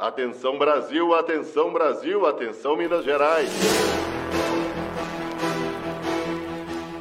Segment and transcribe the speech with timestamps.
[0.00, 3.50] Atenção Brasil, atenção Brasil, atenção Minas Gerais.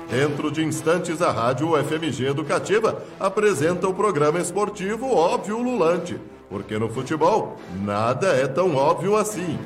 [0.09, 6.89] Dentro de instantes, a Rádio UFMG Educativa apresenta o programa esportivo Óbvio Lulante, porque no
[6.89, 9.57] futebol nada é tão óbvio assim.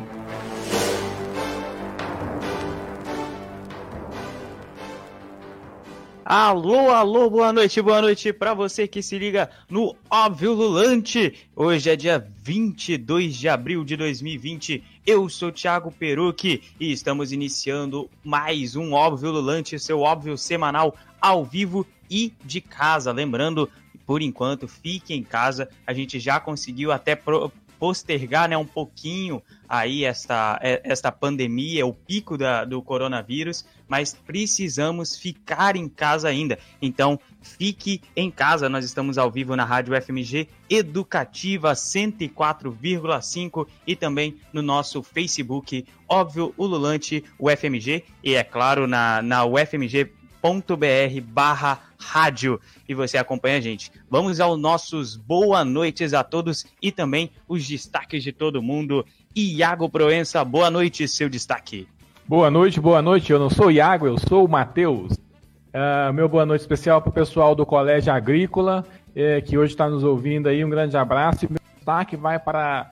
[6.25, 11.33] Alô, alô, boa noite, boa noite para você que se liga no Óbvio Lulante.
[11.53, 14.81] Hoje é dia 22 de abril de 2020.
[15.05, 21.43] Eu sou Thiago Perucchi e estamos iniciando mais um Óbvio Lulante, seu óbvio semanal ao
[21.43, 23.11] vivo e de casa.
[23.11, 23.69] Lembrando,
[24.05, 25.67] por enquanto, fique em casa.
[25.85, 27.51] A gente já conseguiu até pro
[27.83, 34.13] postergar né, um pouquinho aí esta, é, esta pandemia, o pico da, do coronavírus, mas
[34.13, 36.57] precisamos ficar em casa ainda.
[36.81, 38.69] Então, fique em casa.
[38.69, 46.53] Nós estamos ao vivo na Rádio FMG Educativa 104,5 e também no nosso Facebook, óbvio,
[46.57, 50.09] Ululante UFMG, e é claro, na, na UFMG
[50.51, 53.91] br barra rádio e você acompanha a gente.
[54.09, 59.05] Vamos aos nossos boa noites a todos e também os destaques de todo mundo.
[59.35, 61.87] Iago Proença, boa noite, seu destaque.
[62.25, 63.31] Boa noite, boa noite.
[63.31, 65.13] Eu não sou Iago, eu sou o Matheus.
[65.13, 69.89] Uh, meu boa noite especial para o pessoal do Colégio Agrícola, eh, que hoje está
[69.89, 70.63] nos ouvindo aí.
[70.63, 71.45] Um grande abraço.
[71.45, 72.91] E meu destaque vai para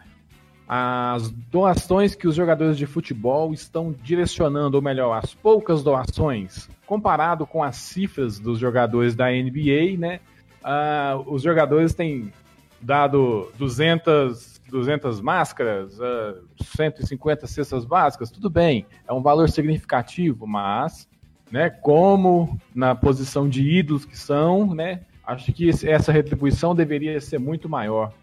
[0.73, 7.45] as doações que os jogadores de futebol estão direcionando, ou melhor, as poucas doações, comparado
[7.45, 10.21] com as cifras dos jogadores da NBA, né?
[10.63, 12.31] Uh, os jogadores têm
[12.79, 21.05] dado 200, 200 máscaras, uh, 150 cestas básicas, tudo bem, é um valor significativo, mas,
[21.51, 27.39] né, como na posição de ídolos que são, né, acho que essa retribuição deveria ser
[27.39, 28.13] muito maior.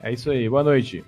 [0.00, 1.04] É isso aí, boa noite.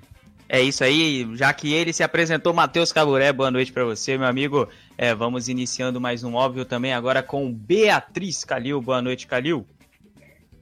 [0.53, 4.29] É isso aí, já que ele se apresentou, Matheus Caburé, boa noite para você, meu
[4.29, 4.69] amigo.
[4.99, 8.79] É, vamos iniciando mais um óbvio também agora com Beatriz Calil.
[8.83, 9.65] Boa noite, Calil.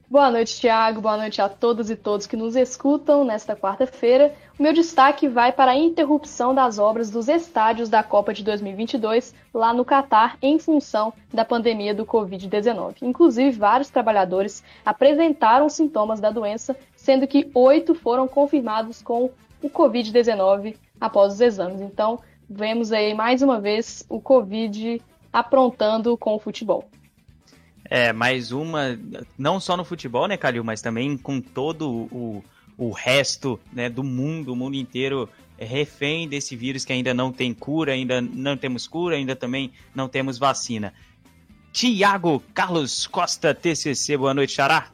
[0.09, 1.01] Boa noite, Tiago.
[1.01, 4.33] Boa noite a todos e todos que nos escutam nesta quarta-feira.
[4.57, 9.35] O meu destaque vai para a interrupção das obras dos estádios da Copa de 2022
[9.53, 12.95] lá no Catar em função da pandemia do Covid-19.
[13.01, 19.29] Inclusive, vários trabalhadores apresentaram sintomas da doença, sendo que oito foram confirmados com
[19.61, 21.81] o Covid-19 após os exames.
[21.81, 25.01] Então, vemos aí mais uma vez o Covid
[25.31, 26.89] aprontando com o futebol.
[27.85, 28.97] É, mais uma,
[29.37, 32.43] não só no futebol, né, Calil, mas também com todo o,
[32.77, 37.53] o resto né, do mundo, o mundo inteiro refém desse vírus que ainda não tem
[37.53, 40.93] cura, ainda não temos cura, ainda também não temos vacina.
[41.71, 44.87] Tiago Carlos Costa, TCC, boa noite, Xará.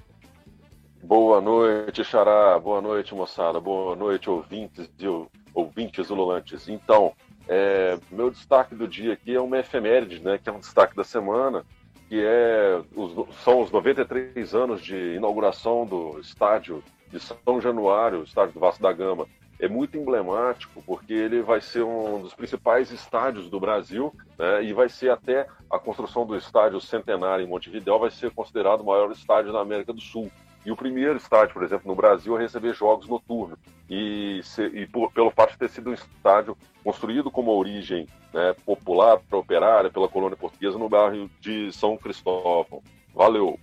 [1.03, 2.59] Boa noite, Xará.
[2.59, 3.59] Boa noite, moçada.
[3.59, 5.05] Boa noite, ouvintes e
[5.53, 6.67] ouvintes ululantes.
[6.67, 7.13] Então,
[7.47, 11.03] é, meu destaque do dia aqui é uma efeméride, né, que é um destaque da
[11.03, 11.63] semana,
[12.09, 18.53] que é os, são os 93 anos de inauguração do estádio de São Januário, estádio
[18.53, 19.27] do Vasco da Gama.
[19.59, 24.73] É muito emblemático porque ele vai ser um dos principais estádios do Brasil né, e
[24.73, 29.11] vai ser até a construção do estádio Centenário em Montevidéu vai ser considerado o maior
[29.11, 30.29] estádio da América do Sul.
[30.67, 33.57] E o primeiro estádio, por exemplo, no Brasil a receber jogos noturnos.
[33.89, 34.41] E,
[34.73, 39.17] e por, pelo fato de ter sido um estádio construído com uma origem né, popular,
[39.31, 42.83] operária, pela colônia portuguesa no bairro de São Cristóvão.
[43.15, 43.57] Valeu!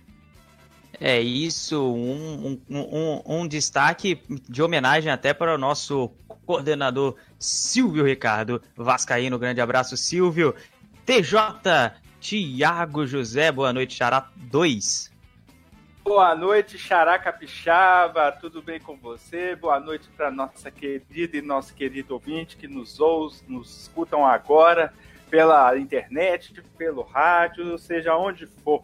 [0.99, 6.09] É isso, um, um, um, um, destaque de homenagem até para o nosso
[6.43, 9.37] coordenador Silvio Ricardo Vascaíno.
[9.37, 10.55] Grande abraço, Silvio.
[11.05, 15.13] TJ Tiago José, boa noite, Xará 2.
[16.05, 19.55] Boa noite, Xará Capixaba, tudo bem com você?
[19.55, 24.93] Boa noite para nossa querida e nosso querido ouvinte que nos ouve, nos escutam agora
[25.31, 28.83] pela internet, pelo rádio, seja onde for.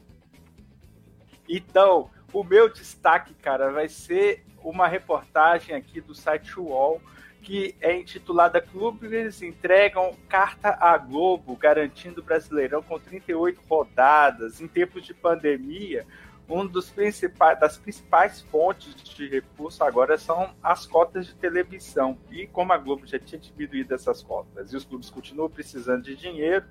[1.48, 7.00] Então, o meu destaque, cara, vai ser uma reportagem aqui do site UOL
[7.44, 15.06] que é intitulada Clubes entregam carta à Globo garantindo Brasileirão com 38 rodadas em tempos
[15.06, 16.06] de pandemia
[16.52, 22.18] um dos principais, das principais fontes de recurso agora são as cotas de televisão.
[22.30, 26.16] E como a Globo já tinha diminuído essas cotas e os clubes continuam precisando de
[26.16, 26.66] dinheiro,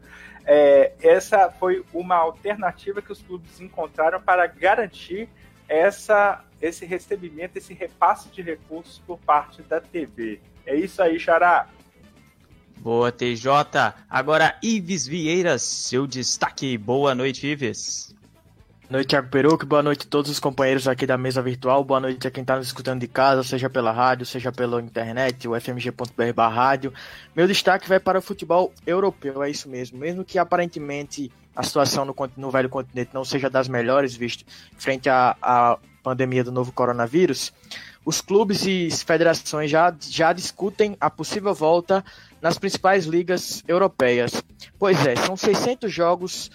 [0.45, 5.29] é, essa foi uma alternativa que os clubes encontraram para garantir
[5.69, 10.41] essa, esse recebimento, esse repasse de recursos por parte da TV.
[10.67, 11.69] É isso aí, Xará.
[12.79, 13.95] Boa, TJ.
[14.09, 16.79] Agora, Ives Vieira, seu destaque.
[16.79, 18.15] Boa noite, Ives.
[18.91, 19.65] Noite, Thiago Peruque.
[19.65, 21.85] Boa noite a todos os companheiros aqui da mesa virtual.
[21.85, 25.47] Boa noite a quem está nos escutando de casa, seja pela rádio, seja pela internet,
[25.47, 26.93] o fmg.br rádio.
[27.35, 29.97] Meu destaque vai para o futebol europeu, é isso mesmo.
[29.97, 34.45] Mesmo que aparentemente a situação no, no velho continente não seja das melhores, visto
[34.77, 37.53] frente à, à pandemia do novo coronavírus,
[38.05, 42.05] os clubes e federações já, já discutem a possível volta
[42.43, 44.43] nas principais ligas europeias.
[44.81, 46.51] Pois é, são 600 jogos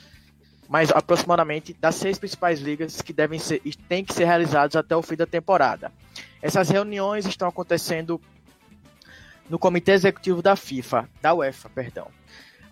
[0.68, 4.96] mas aproximadamente das seis principais ligas que devem ser e têm que ser realizados até
[4.96, 5.92] o fim da temporada.
[6.42, 8.20] Essas reuniões estão acontecendo
[9.50, 12.08] no Comitê Executivo da FIFA, da UEFA, perdão.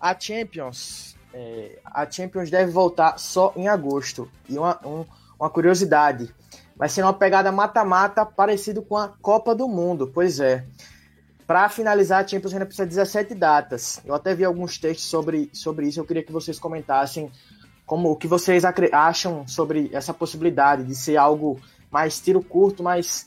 [0.00, 4.30] A Champions, é, a Champions deve voltar só em agosto.
[4.48, 5.04] E uma, um,
[5.38, 6.34] uma curiosidade,
[6.76, 10.10] vai ser uma pegada mata-mata parecido com a Copa do Mundo.
[10.12, 10.64] Pois é.
[11.46, 14.00] Para finalizar, a Champions ainda precisa de 17 datas.
[14.04, 16.00] Eu até vi alguns textos sobre, sobre isso.
[16.00, 17.30] Eu queria que vocês comentassem
[17.86, 21.60] como o que vocês acham sobre essa possibilidade de ser algo
[21.90, 23.26] mais tiro curto, mas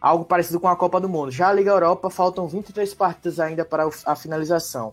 [0.00, 1.30] algo parecido com a Copa do Mundo.
[1.30, 4.92] Já a Liga Europa faltam 23 partidas ainda para a finalização.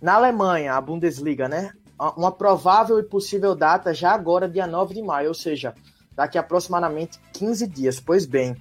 [0.00, 1.72] Na Alemanha, a Bundesliga, né?
[2.16, 5.74] Uma provável e possível data já agora, dia 9 de maio, ou seja,
[6.14, 7.98] daqui a aproximadamente 15 dias.
[7.98, 8.56] Pois bem,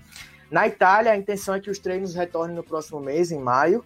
[0.50, 3.84] na Itália, a intenção é que os treinos retornem no próximo mês, em maio.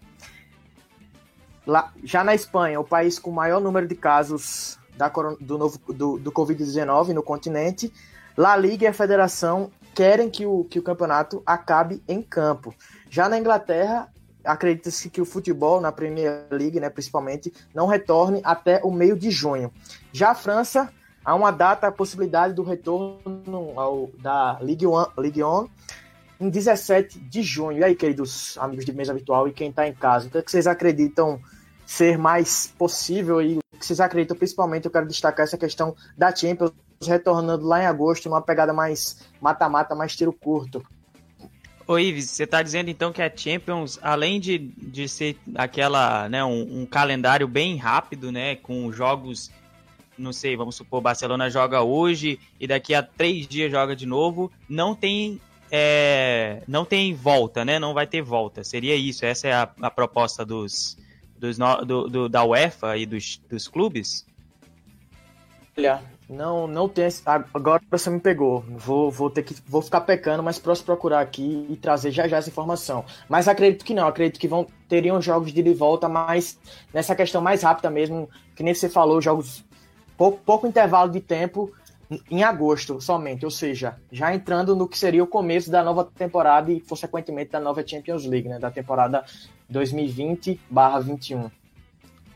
[1.65, 5.07] Lá, já na Espanha, o país com maior número de casos da,
[5.40, 7.92] do, novo, do, do Covid-19 no continente,
[8.36, 12.75] La Liga e a Federação querem que o, que o campeonato acabe em campo.
[13.10, 14.10] Já na Inglaterra,
[14.44, 19.31] acredita-se que o futebol na Premier League, né, principalmente, não retorne até o meio de
[19.31, 19.72] junho.
[20.12, 20.92] Já a França,
[21.24, 25.68] há uma data, a possibilidade do retorno ao, da Ligue 1, Ligue 1
[26.42, 27.78] em 17 de junho.
[27.78, 30.42] E aí, queridos amigos de mesa virtual e quem está em casa, o que, é
[30.42, 31.40] que vocês acreditam
[31.86, 36.72] ser mais possível e que vocês acreditam, principalmente, eu quero destacar essa questão da Champions
[37.02, 40.86] retornando lá em agosto, numa pegada mais mata-mata, mais tiro curto.
[41.88, 46.44] Ô Ives, você está dizendo então que a Champions, além de, de ser aquela, né,
[46.44, 49.50] um, um, calendário bem rápido, né, com jogos,
[50.16, 54.52] não sei, vamos supor, Barcelona joga hoje e daqui a três dias joga de novo,
[54.70, 55.42] não tem,
[55.72, 59.90] é, não tem volta, né, não vai ter volta, seria isso, essa é a, a
[59.90, 60.96] proposta dos,
[61.39, 64.25] dos, do, do, da UEFA e dos, dos clubes?
[65.77, 67.07] Olha, não, não tem.
[67.53, 68.63] Agora você me pegou.
[68.69, 69.56] Vou, vou ter que.
[69.65, 73.03] Vou ficar pecando, mas posso procurar aqui e trazer já já essa informação.
[73.27, 74.07] Mas acredito que não.
[74.07, 76.59] Acredito que vão teriam jogos de, de volta, mas
[76.94, 79.63] nessa questão mais rápida mesmo, que nem você falou, jogos
[80.18, 81.71] pouco, pouco intervalo de tempo
[82.29, 86.71] em agosto somente, ou seja, já entrando no que seria o começo da nova temporada
[86.71, 89.23] e, consequentemente, da nova Champions League, né, da temporada
[89.71, 91.51] 2020/21.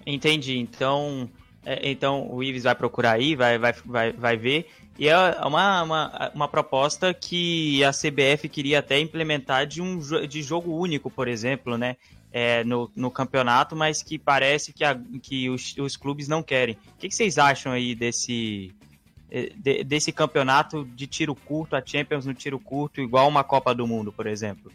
[0.05, 0.59] Entendi.
[0.59, 1.29] Então,
[1.65, 4.67] é, então o Ives vai procurar aí, vai, vai, vai, vai ver.
[4.97, 9.97] E é uma, uma, uma proposta que a CBF queria até implementar de um
[10.27, 11.97] de jogo único, por exemplo, né?
[12.31, 16.75] É, no, no campeonato, mas que parece que, a, que os, os clubes não querem.
[16.95, 18.73] O que, que vocês acham aí desse,
[19.33, 23.87] de, desse campeonato de tiro curto, a Champions no tiro curto, igual uma Copa do
[23.87, 24.71] Mundo, por exemplo?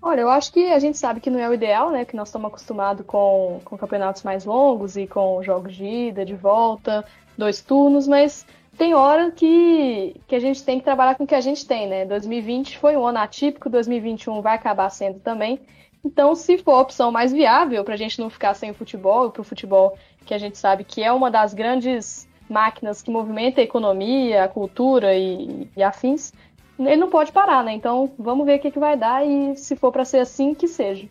[0.00, 2.04] Olha, eu acho que a gente sabe que não é o ideal, né?
[2.04, 6.34] Que nós estamos acostumados com, com campeonatos mais longos e com jogos de ida, de
[6.34, 7.04] volta,
[7.38, 8.44] dois turnos, mas
[8.76, 11.86] tem hora que, que a gente tem que trabalhar com o que a gente tem,
[11.86, 12.04] né?
[12.06, 15.60] 2020 foi um ano atípico, 2021 vai acabar sendo também.
[16.04, 19.30] Então, se for a opção mais viável para a gente não ficar sem o futebol,
[19.30, 23.62] para o futebol que a gente sabe que é uma das grandes máquinas que movimentam
[23.62, 26.32] a economia, a cultura e, e afins,
[26.78, 27.72] ele não pode parar, né?
[27.72, 30.68] Então vamos ver o que, que vai dar e se for para ser assim, que
[30.68, 31.06] seja.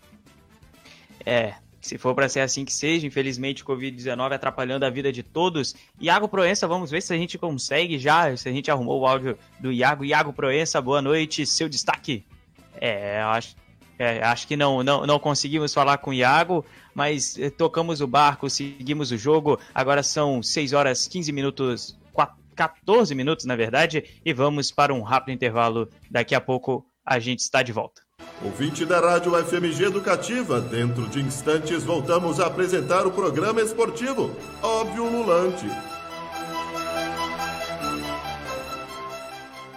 [1.26, 5.24] É, se for para ser assim que seja, infelizmente o Covid-19 atrapalhando a vida de
[5.24, 5.76] todos.
[6.00, 9.38] Iago Proença, vamos ver se a gente consegue já, se a gente arrumou o áudio
[9.60, 10.06] do Iago.
[10.06, 12.24] Iago Proença, boa noite, seu destaque.
[12.80, 13.56] É, acho,
[14.02, 18.08] é, acho que não, não, não conseguimos falar com o Iago, mas eh, tocamos o
[18.08, 19.60] barco, seguimos o jogo.
[19.76, 25.02] Agora são 6 horas 15 minutos, 4, 14 minutos na verdade, e vamos para um
[25.02, 25.88] rápido intervalo.
[26.10, 28.02] Daqui a pouco a gente está de volta.
[28.44, 35.06] Ouvinte da Rádio FMG Educativa, dentro de instantes voltamos a apresentar o programa esportivo Óbvio
[35.06, 35.68] Lulante.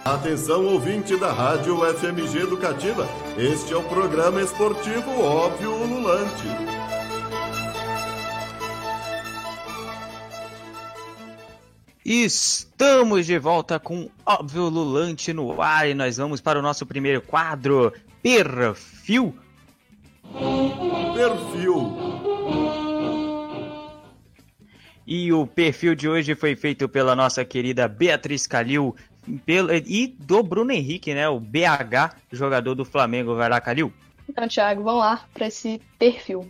[0.05, 3.09] Atenção ouvinte da Rádio FMG Educativa,
[3.39, 6.45] este é o programa esportivo Óbvio Lulante.
[12.05, 17.23] Estamos de volta com Óbvio Lulante no ar e nós vamos para o nosso primeiro
[17.23, 19.35] quadro, Perfil.
[21.15, 22.15] Perfil.
[25.07, 28.95] E o perfil de hoje foi feito pela nossa querida Beatriz Calil
[29.27, 31.27] e do Bruno Henrique, né?
[31.27, 33.35] O BH, jogador do Flamengo.
[33.35, 33.91] Vai lá, Calil.
[34.27, 36.47] Então, Thiago, vamos lá para esse perfil.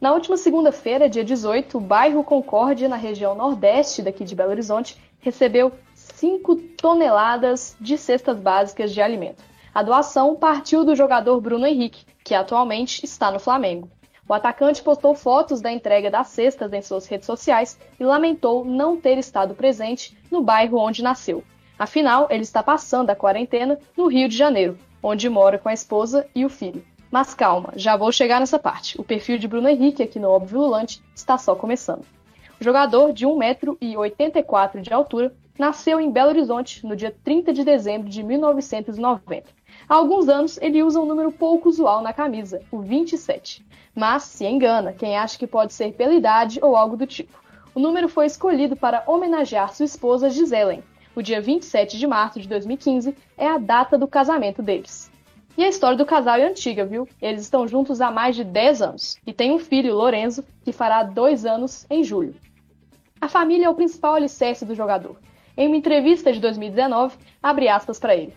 [0.00, 4.96] Na última segunda-feira, dia 18, o bairro Concórdia, na região nordeste daqui de Belo Horizonte,
[5.20, 9.42] recebeu 5 toneladas de cestas básicas de alimento.
[9.74, 13.90] A doação partiu do jogador Bruno Henrique, que atualmente está no Flamengo.
[14.28, 18.96] O atacante postou fotos da entrega das cestas em suas redes sociais e lamentou não
[18.96, 21.42] ter estado presente no bairro onde nasceu.
[21.78, 26.26] Afinal, ele está passando a quarentena no Rio de Janeiro, onde mora com a esposa
[26.34, 26.84] e o filho.
[27.10, 29.00] Mas calma, já vou chegar nessa parte.
[29.00, 32.04] O perfil de Bruno Henrique aqui no Óbvio Lulante está só começando.
[32.60, 38.08] O jogador, de 1,84m de altura, nasceu em Belo Horizonte no dia 30 de dezembro
[38.08, 39.46] de 1990.
[39.88, 43.64] Há alguns anos ele usa um número pouco usual na camisa, o 27.
[43.94, 47.38] Mas se engana quem acha que pode ser pela idade ou algo do tipo.
[47.74, 50.82] O número foi escolhido para homenagear sua esposa Giselen.
[51.18, 55.10] O dia 27 de março de 2015 é a data do casamento deles.
[55.56, 57.08] E a história do casal é antiga, viu?
[57.20, 61.02] Eles estão juntos há mais de 10 anos e têm um filho, Lorenzo, que fará
[61.02, 62.36] dois anos em julho.
[63.20, 65.16] A família é o principal alicerce do jogador.
[65.56, 68.32] Em uma entrevista de 2019, abre aspas para ele.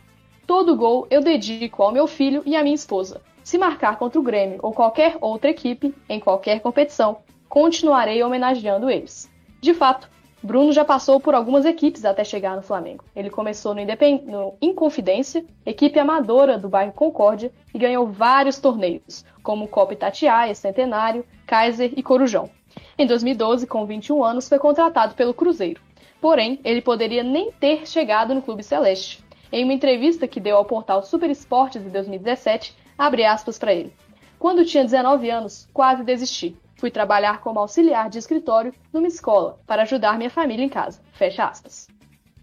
[0.48, 3.22] Todo gol eu dedico ao meu filho e à minha esposa.
[3.44, 9.30] Se marcar contra o Grêmio ou qualquer outra equipe, em qualquer competição, continuarei homenageando eles.
[9.62, 10.10] De fato,
[10.44, 13.04] Bruno já passou por algumas equipes até chegar no Flamengo.
[13.16, 14.26] Ele começou no, Independ...
[14.26, 21.24] no Inconfidência, equipe amadora do bairro Concórdia, e ganhou vários torneios, como Copa Itatiaia, Centenário,
[21.46, 22.50] Kaiser e Corujão.
[22.98, 25.80] Em 2012, com 21 anos, foi contratado pelo Cruzeiro.
[26.20, 29.24] Porém, ele poderia nem ter chegado no Clube Celeste.
[29.52, 33.94] Em uma entrevista que deu ao portal Super Esportes em 2017, abre aspas para ele.
[34.40, 36.56] Quando tinha 19 anos, quase desisti.
[36.82, 41.00] Fui trabalhar como auxiliar de escritório numa escola para ajudar minha família em casa.
[41.14, 41.88] Fecha aspas.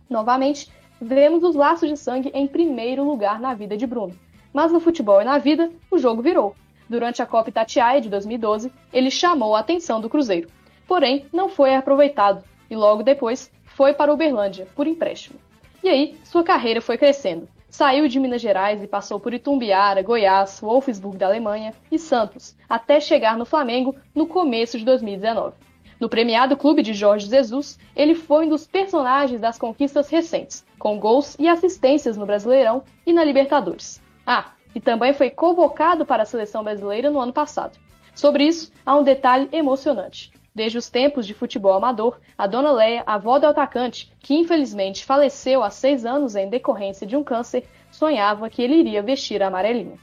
[0.09, 4.16] Novamente, vemos os laços de sangue em primeiro lugar na vida de Bruno.
[4.52, 6.54] Mas no futebol e na vida, o jogo virou.
[6.88, 10.49] Durante a Copa Itatiaia de 2012, ele chamou a atenção do Cruzeiro.
[10.87, 15.40] Porém, não foi aproveitado e logo depois foi para Uberlândia, por empréstimo.
[15.83, 17.49] E aí, sua carreira foi crescendo.
[17.69, 22.99] Saiu de Minas Gerais e passou por Itumbiara, Goiás, Wolfsburg da Alemanha e Santos, até
[22.99, 25.55] chegar no Flamengo no começo de 2019.
[26.01, 30.99] No premiado clube de Jorge Jesus, ele foi um dos personagens das conquistas recentes, com
[30.99, 34.01] gols e assistências no Brasileirão e na Libertadores.
[34.27, 37.79] Ah, e também foi convocado para a seleção brasileira no ano passado.
[38.15, 40.33] Sobre isso, há um detalhe emocionante.
[40.55, 45.62] Desde os tempos de futebol amador, a dona Leia, avó do atacante, que infelizmente faleceu
[45.62, 49.99] há seis anos em decorrência de um câncer, sonhava que ele iria vestir a amarelinha.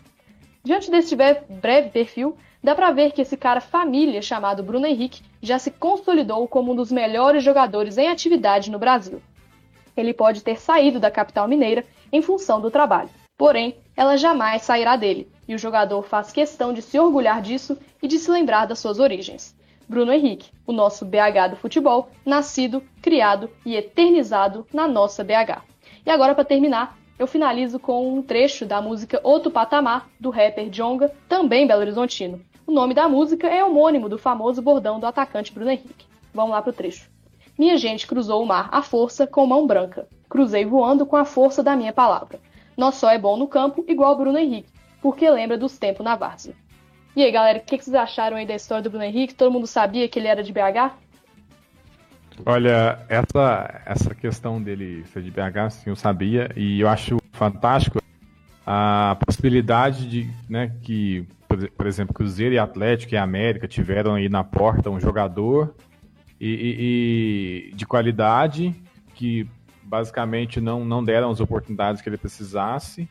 [0.64, 5.60] Diante desse breve perfil, dá para ver que esse cara família chamado Bruno Henrique já
[5.60, 9.22] se consolidou como um dos melhores jogadores em atividade no Brasil.
[9.96, 14.96] Ele pode ter saído da capital mineira em função do trabalho, porém, ela jamais sairá
[14.96, 18.80] dele, e o jogador faz questão de se orgulhar disso e de se lembrar das
[18.80, 19.56] suas origens.
[19.88, 25.62] Bruno Henrique, o nosso BH do futebol, nascido, criado e eternizado na nossa BH.
[26.06, 30.70] E agora, para terminar, eu finalizo com um trecho da música Outro Patamar, do rapper
[30.70, 32.42] Jonga, também Belo Horizontino.
[32.68, 36.06] O nome da música é homônimo do famoso bordão do atacante Bruno Henrique.
[36.34, 37.10] Vamos lá pro trecho.
[37.58, 40.08] Minha gente cruzou o mar à força com mão branca.
[40.27, 42.39] Cruzei voando com a força da minha palavra.
[42.75, 44.70] Nós só é bom no campo igual Bruno Henrique,
[45.01, 46.54] porque lembra dos tempos na várzea.
[47.16, 49.34] E aí, galera, o que, vocês acharam aí da história do Bruno Henrique?
[49.34, 50.92] Todo mundo sabia que ele era de BH?
[52.46, 58.02] Olha, essa, essa questão dele ser de BH, sim, eu sabia, e eu acho fantástico
[58.68, 61.26] a possibilidade de, né, que,
[61.78, 65.74] por exemplo, Cruzeiro e Atlético e América tiveram aí na porta um jogador
[66.38, 68.76] e, e, e de qualidade
[69.14, 69.48] que
[69.82, 73.08] basicamente não, não deram as oportunidades que ele precisasse,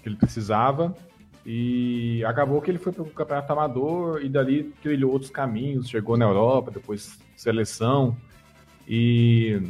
[0.00, 0.94] que ele precisava,
[1.44, 6.16] e acabou que ele foi para o campeonato amador e dali trilhou outros caminhos, chegou
[6.16, 8.16] na Europa, depois seleção.
[8.86, 9.62] E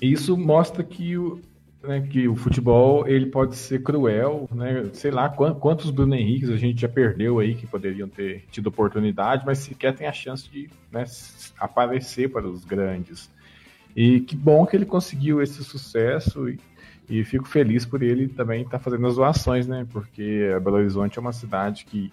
[0.00, 1.40] isso mostra que o,
[1.82, 4.90] né, que o futebol ele pode ser cruel, né?
[4.92, 9.44] Sei lá quantos Bruno Henriques a gente já perdeu aí que poderiam ter tido oportunidade,
[9.44, 11.04] mas sequer tem a chance de né,
[11.58, 13.30] aparecer para os grandes.
[13.96, 16.48] E que bom que ele conseguiu esse sucesso
[17.12, 19.86] e fico feliz por ele também estar tá fazendo as doações, né?
[19.92, 22.10] Porque Belo Horizonte é uma cidade que,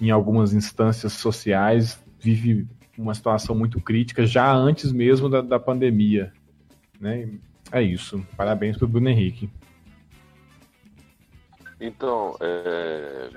[0.00, 2.66] em algumas instâncias sociais, vive
[2.98, 6.32] uma situação muito crítica já antes mesmo da, da pandemia.
[7.00, 7.28] Né?
[7.70, 8.26] É isso.
[8.36, 9.48] Parabéns para o Bruno Henrique.
[11.80, 13.30] Então, é,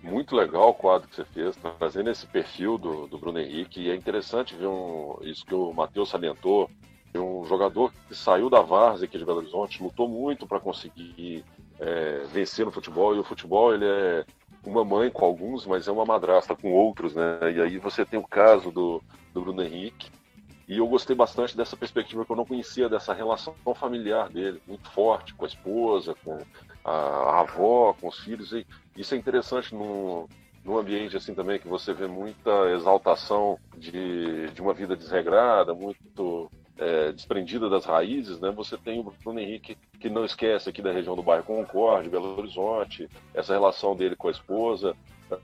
[0.00, 3.80] muito legal o quadro que você fez, trazendo esse perfil do, do Bruno Henrique.
[3.80, 6.70] E é interessante ver um, isso que o Matheus salientou,
[7.16, 11.44] um jogador que saiu da Várzea aqui de Belo Horizonte, lutou muito para conseguir
[11.78, 13.14] é, vencer no futebol.
[13.14, 14.24] E o futebol ele é
[14.64, 17.38] uma mãe com alguns, mas é uma madrasta com outros, né?
[17.54, 20.10] E aí você tem o caso do, do Bruno Henrique.
[20.68, 24.90] E eu gostei bastante dessa perspectiva que eu não conhecia, dessa relação familiar dele, muito
[24.90, 26.38] forte com a esposa, com
[26.84, 28.52] a, a avó, com os filhos.
[28.52, 30.26] E isso é interessante num,
[30.62, 36.50] num ambiente assim também que você vê muita exaltação de, de uma vida desregrada, muito
[36.78, 38.50] é, desprendida das raízes, né?
[38.52, 42.38] Você tem o Bruno Henrique que não esquece aqui da região do bairro Concorde, Belo
[42.38, 44.94] Horizonte, essa relação dele com a esposa.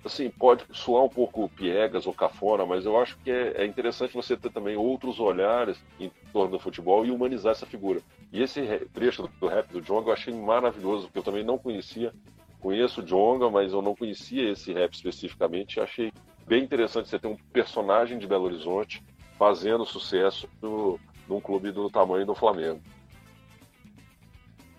[0.02, 4.14] Assim, pode soar um pouco piegas ou cafona, mas eu acho que é, é interessante
[4.14, 8.00] você ter também outros olhares em torno do futebol e humanizar essa figura.
[8.32, 8.62] E esse
[8.94, 12.14] trecho do rap do Jonga eu achei maravilhoso, porque eu também não conhecia.
[12.60, 15.80] Conheço o Jonga, mas eu não conhecia esse rap especificamente.
[15.80, 16.10] Achei
[16.46, 19.02] bem interessante você ter um personagem de Belo Horizonte
[19.38, 22.80] fazendo sucesso no, num clube do tamanho do Flamengo.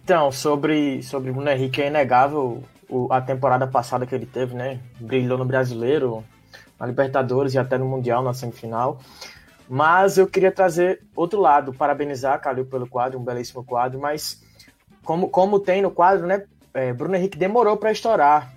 [0.04, 4.54] Então, sobre, sobre o Bruno Henrique, é inegável o, a temporada passada que ele teve,
[4.54, 4.80] né?
[5.00, 6.24] Brilhou no Brasileiro,
[6.80, 9.00] na Libertadores e até no Mundial, na semifinal.
[9.68, 14.44] Mas eu queria trazer outro lado, parabenizar Calil pelo quadro, um belíssimo quadro, mas
[15.04, 16.46] como, como tem no quadro, né?
[16.74, 18.54] É, Bruno Henrique demorou para estourar.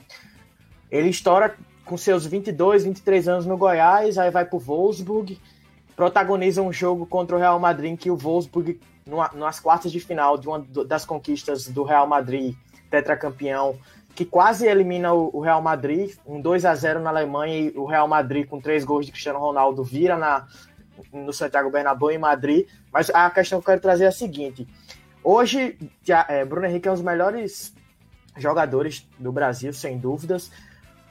[0.90, 5.40] Ele estoura com seus 22, 23 anos no Goiás, aí vai para o Wolfsburg,
[5.98, 8.78] protagoniza um jogo contra o Real Madrid em que o Wolfsburg,
[9.34, 12.54] nas quartas de final de uma das conquistas do Real Madrid,
[12.88, 13.76] tetracampeão,
[14.14, 18.06] que quase elimina o, Real Madrid, um 2 a 0 na Alemanha e o Real
[18.06, 20.46] Madrid com três gols de Cristiano Ronaldo vira na,
[21.12, 22.68] no Santiago Bernabéu em Madrid.
[22.92, 24.68] Mas a questão que eu quero trazer é a seguinte:
[25.24, 25.76] hoje,
[26.28, 27.74] é, Bruno Henrique é um dos melhores
[28.36, 30.48] jogadores do Brasil, sem dúvidas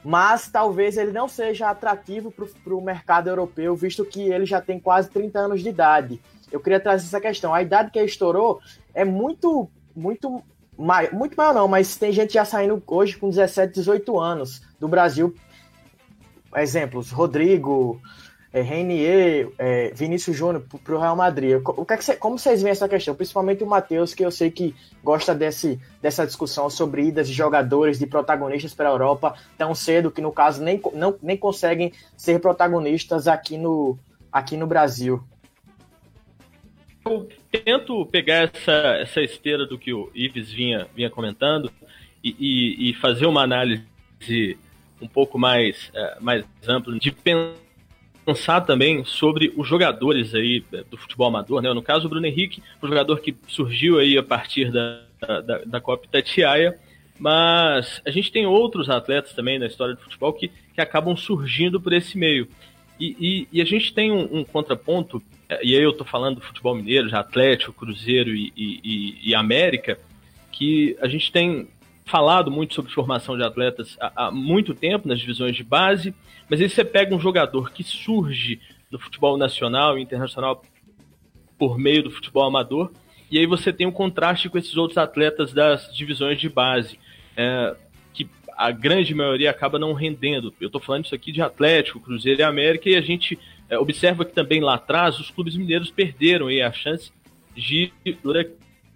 [0.04, 4.78] mas talvez ele não seja atrativo para o mercado europeu, visto que ele já tem
[4.78, 6.20] quase 30 anos de idade.
[6.50, 7.52] Eu queria trazer essa questão.
[7.52, 8.60] A idade que ele estourou
[8.94, 10.42] é muito, muito,
[10.76, 14.88] mai, muito maior não, mas tem gente já saindo hoje com 17, 18 anos do
[14.88, 15.34] Brasil.
[16.56, 18.00] Exemplos, Rodrigo,
[18.52, 21.60] é, Reinier, é, Vinícius Júnior para o Real Madrid.
[21.64, 23.14] O que é que cê, como vocês veem essa questão?
[23.14, 27.98] Principalmente o Matheus, que eu sei que gosta desse, dessa discussão sobre idas de jogadores,
[27.98, 32.40] de protagonistas para a Europa tão cedo, que no caso nem, não, nem conseguem ser
[32.40, 33.98] protagonistas aqui no,
[34.32, 35.22] aqui no Brasil.
[37.04, 41.70] Eu tento pegar essa, essa esteira do que o Ives vinha, vinha comentando
[42.24, 43.86] e, e, e fazer uma análise
[45.00, 47.67] um pouco mais, é, mais ampla de pensar
[48.28, 51.72] pensar também sobre os jogadores aí é, do futebol amador, né?
[51.72, 55.00] No caso, o Bruno Henrique, um jogador que surgiu aí a partir da,
[55.40, 56.78] da, da Copa Itatiaia,
[57.18, 61.80] mas a gente tem outros atletas também na história do futebol que, que acabam surgindo
[61.80, 62.46] por esse meio.
[63.00, 66.36] E, e, e a gente tem um, um, contraponto, é, e aí eu tô falando
[66.36, 68.52] do futebol mineiro, de Atlético, Cruzeiro e,
[69.24, 69.98] e América,
[70.52, 71.66] que a gente tem
[72.08, 76.14] falado muito sobre formação de atletas há, há, muito tempo nas divisões de base,
[76.48, 80.62] mas aí você pega um jogador que surge no futebol nacional e internacional
[81.58, 82.90] por meio do futebol amador,
[83.30, 86.98] e aí você tem um contraste com esses outros atletas das divisões de base,
[87.36, 87.76] é,
[88.14, 90.54] que a grande maioria acaba não rendendo.
[90.60, 94.24] Eu estou falando isso aqui de Atlético, Cruzeiro e América, e a gente é, observa
[94.24, 97.12] que também lá atrás os clubes mineiros perderam aí a chance
[97.54, 97.92] de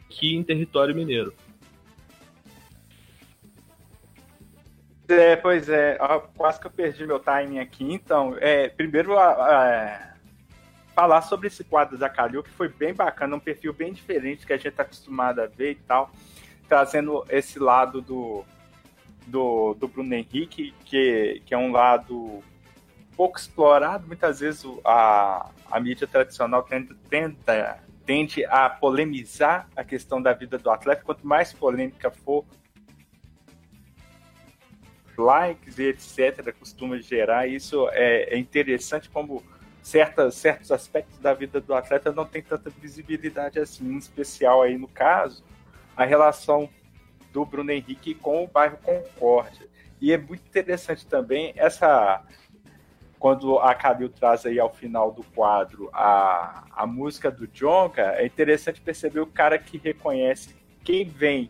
[0.09, 1.35] aqui em território mineiro.
[5.09, 5.99] É, pois é,
[6.37, 7.93] quase que eu perdi meu timing aqui.
[7.93, 10.15] Então, é, primeiro, é,
[10.95, 14.53] falar sobre esse quadro da Calil, que foi bem bacana, um perfil bem diferente que
[14.53, 16.11] a gente está acostumado a ver e tal,
[16.69, 18.45] trazendo esse lado do,
[19.27, 22.43] do, do Bruno Henrique, que, que é um lado
[23.17, 24.07] pouco explorado.
[24.07, 30.59] Muitas vezes a, a mídia tradicional tenta, tenta, tende a polemizar a questão da vida
[30.59, 31.03] do atleta.
[31.05, 32.45] Quanto mais polêmica for,
[35.23, 36.53] likes e etc.
[36.59, 37.47] costuma gerar.
[37.47, 39.43] Isso é, é interessante como
[39.83, 44.87] certos aspectos da vida do atleta não tem tanta visibilidade assim, em especial aí no
[44.87, 45.43] caso,
[45.97, 46.69] a relação
[47.33, 49.67] do Bruno Henrique com o bairro Concórdia.
[50.01, 52.23] E é muito interessante também essa
[53.19, 58.27] quando a Calil traz aí ao final do quadro a, a música do Jonga, é
[58.27, 61.49] interessante perceber o cara que reconhece quem vem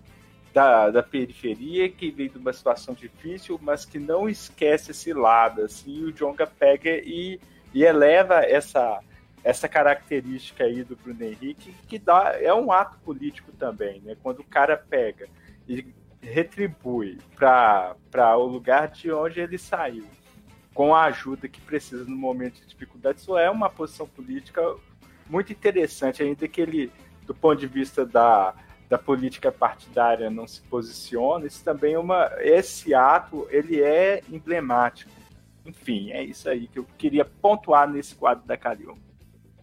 [0.53, 5.63] da, da periferia, que vem de uma situação difícil, mas que não esquece esse lado,
[5.63, 7.41] assim, o Jonga pega e,
[7.73, 9.01] e eleva essa,
[9.43, 14.17] essa característica aí do Bruno Henrique, que dá, é um ato político também, né?
[14.23, 15.27] Quando o cara pega
[15.67, 15.87] e
[16.21, 20.07] retribui para o lugar de onde ele saiu,
[20.75, 24.63] com a ajuda que precisa no momento de dificuldade, isso é uma posição política
[25.29, 26.93] muito interessante, ainda que ele,
[27.27, 28.55] do ponto de vista da,
[28.93, 35.11] da política partidária, não se posicione, isso também é uma, esse ato ele é emblemático.
[35.65, 38.99] Enfim, é isso aí que eu queria pontuar nesse quadro da Calil.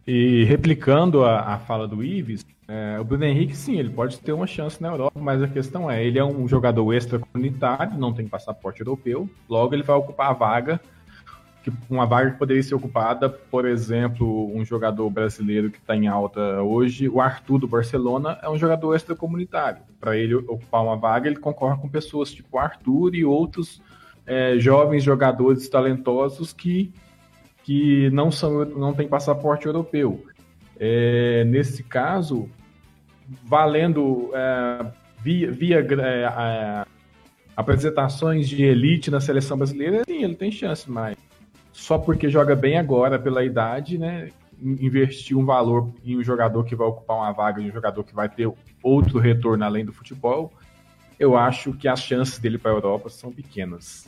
[0.08, 4.32] E replicando a, a fala do Ives, é, o Bruno Henrique, sim, ele pode ter
[4.32, 8.28] uma chance na Europa, mas a questão é, ele é um jogador extracomunitário, não tem
[8.28, 10.82] passaporte europeu, logo ele vai ocupar a vaga,
[11.72, 16.08] que uma vaga que poderia ser ocupada, por exemplo, um jogador brasileiro que está em
[16.08, 19.82] alta hoje, o Arthur do Barcelona, é um jogador extracomunitário.
[20.00, 23.82] Para ele ocupar uma vaga, ele concorre com pessoas tipo Arthur e outros
[24.26, 26.94] é, jovens jogadores talentosos que
[27.70, 30.26] que não, são, não têm passaporte europeu.
[30.80, 32.50] É, nesse caso,
[33.46, 36.86] valendo é, via, via é,
[37.56, 41.16] apresentações de elite na seleção brasileira, sim, ele tem chance, mas
[41.90, 44.30] só porque joga bem agora pela idade, né?
[44.62, 48.14] Investir um valor em um jogador que vai ocupar uma vaga de um jogador que
[48.14, 48.48] vai ter
[48.84, 50.54] outro retorno além do futebol,
[51.18, 54.08] eu acho que as chances dele para a Europa são pequenas.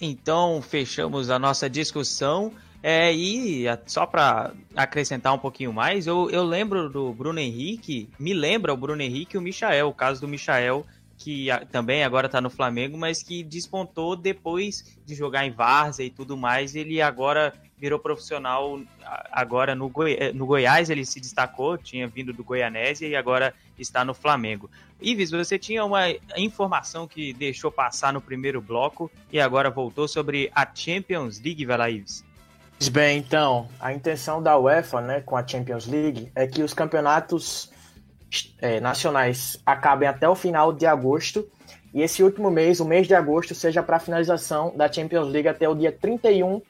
[0.00, 2.52] Então, fechamos a nossa discussão.
[2.82, 8.34] É, e só para acrescentar um pouquinho mais, eu, eu lembro do Bruno Henrique, me
[8.34, 10.84] lembra o Bruno Henrique e o Michael, o caso do Michael,
[11.22, 16.10] que também agora está no Flamengo, mas que despontou depois de jogar em Várzea e
[16.10, 16.74] tudo mais.
[16.74, 18.80] Ele agora virou profissional
[19.30, 23.54] agora no, Goi eh, no Goiás, ele se destacou, tinha vindo do Goianésia e agora
[23.78, 24.68] está no Flamengo.
[25.00, 30.50] Ives, você tinha uma informação que deixou passar no primeiro bloco e agora voltou sobre
[30.54, 32.24] a Champions League, vai lá, Ives.
[32.90, 37.71] Bem, então, a intenção da UEFA né, com a Champions League é que os campeonatos
[38.60, 41.46] é, nacionais acabem até o final de agosto
[41.94, 45.48] e esse último mês, o mês de agosto, seja para a finalização da Champions League
[45.48, 46.62] até o dia 31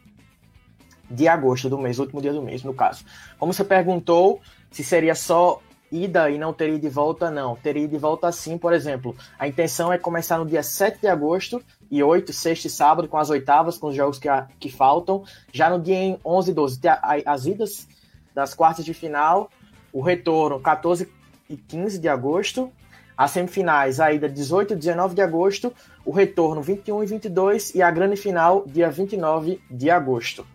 [1.09, 3.05] de agosto do mês, último dia do mês, no caso.
[3.39, 5.61] Como você perguntou se seria só
[5.93, 7.55] ida e não teria de volta, não.
[7.55, 9.15] Teria de volta sim, por exemplo.
[9.39, 13.19] A intenção é começar no dia 7 de agosto e 8, sexta e sábado, com
[13.19, 15.23] as oitavas, com os jogos que, que faltam.
[15.53, 16.81] Já no dia 11 e 12,
[17.27, 17.87] as idas
[18.35, 19.51] das quartas de final,
[19.93, 21.07] o retorno 14
[21.55, 22.73] e 15 de agosto,
[23.17, 25.73] as semifinais, a ida 18 e 19 de agosto,
[26.05, 30.47] o retorno 21 e 22 e a grande final dia 29 de agosto.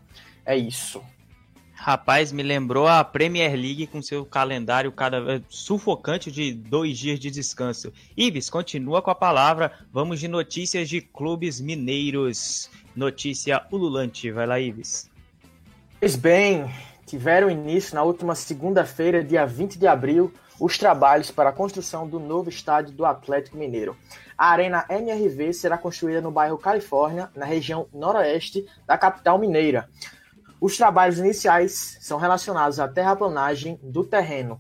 [0.46, 1.02] É isso.
[1.74, 7.30] Rapaz, me lembrou a Premier League com seu calendário cada sufocante de dois dias de
[7.30, 7.94] descanso.
[8.18, 9.72] Ibis, continua com a palavra.
[9.94, 12.70] Vamos de notícias de clubes mineiros.
[12.96, 14.32] Notícia ululante.
[14.32, 15.10] Vai lá, Ibis.
[16.00, 16.70] Pois bem,
[17.06, 22.20] tiveram início na última segunda-feira, dia 20 de abril, os trabalhos para a construção do
[22.20, 23.96] novo estádio do Atlético Mineiro.
[24.38, 29.90] A Arena MRV será construída no bairro Califórnia, na região noroeste da capital mineira.
[30.60, 34.60] Os trabalhos iniciais são relacionados à terraplanagem do terreno.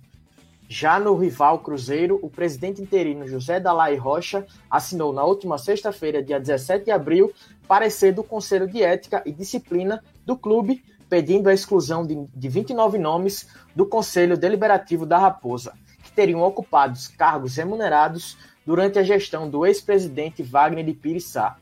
[0.69, 6.39] Já no rival Cruzeiro, o presidente interino José Dalai Rocha assinou na última sexta-feira, dia
[6.39, 7.31] 17 de abril,
[7.67, 12.97] parecer do Conselho de Ética e Disciplina do clube, pedindo a exclusão de, de 29
[12.97, 15.73] nomes do Conselho Deliberativo da Raposa,
[16.17, 21.57] teriam ocupado cargos remunerados durante a gestão do ex-presidente Wagner de Pirissá.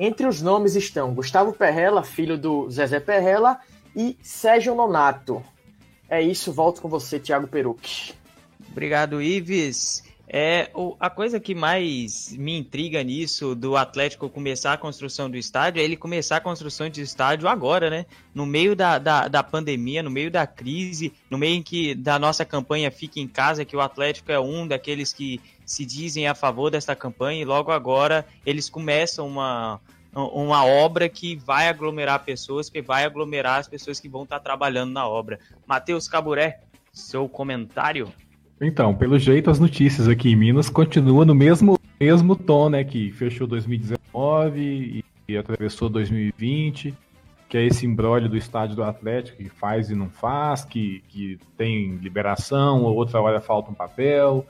[0.00, 3.60] Entre os nomes estão Gustavo Perrella, filho do Zezé Perrella,
[3.94, 5.42] e Sérgio Nonato.
[6.08, 8.14] É isso, volto com você, Thiago Perucci.
[8.70, 10.02] Obrigado, Ives.
[10.28, 15.36] É, o, a coisa que mais me intriga nisso do Atlético começar a construção do
[15.36, 18.06] estádio é ele começar a construção de estádio agora, né?
[18.34, 22.18] No meio da, da, da pandemia, no meio da crise, no meio em que da
[22.18, 26.34] nossa campanha Fique em Casa, que o Atlético é um daqueles que se dizem a
[26.34, 29.80] favor desta campanha, e logo agora eles começam uma,
[30.12, 34.90] uma obra que vai aglomerar pessoas, que vai aglomerar as pessoas que vão estar trabalhando
[34.90, 35.38] na obra.
[35.66, 36.62] Matheus Caburé,
[36.92, 38.12] seu comentário?
[38.60, 42.82] Então, pelo jeito, as notícias aqui em Minas continuam no mesmo, mesmo tom, né?
[42.84, 46.94] Que fechou 2019 e, e atravessou 2020,
[47.48, 51.38] que é esse embrólio do estádio do Atlético, que faz e não faz, que, que
[51.56, 54.46] tem liberação, outra hora falta um papel,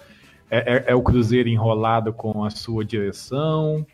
[0.49, 3.85] é, é, é o Cruzeiro enrolado com a sua direção,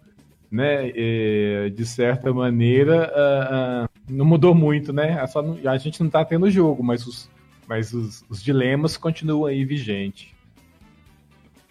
[0.50, 0.90] né?
[0.94, 5.12] E, de certa maneira, uh, uh, não mudou muito, né?
[5.12, 7.30] É a gente não está tendo jogo, mas os
[7.72, 10.28] mas os, os dilemas continuam aí vigentes.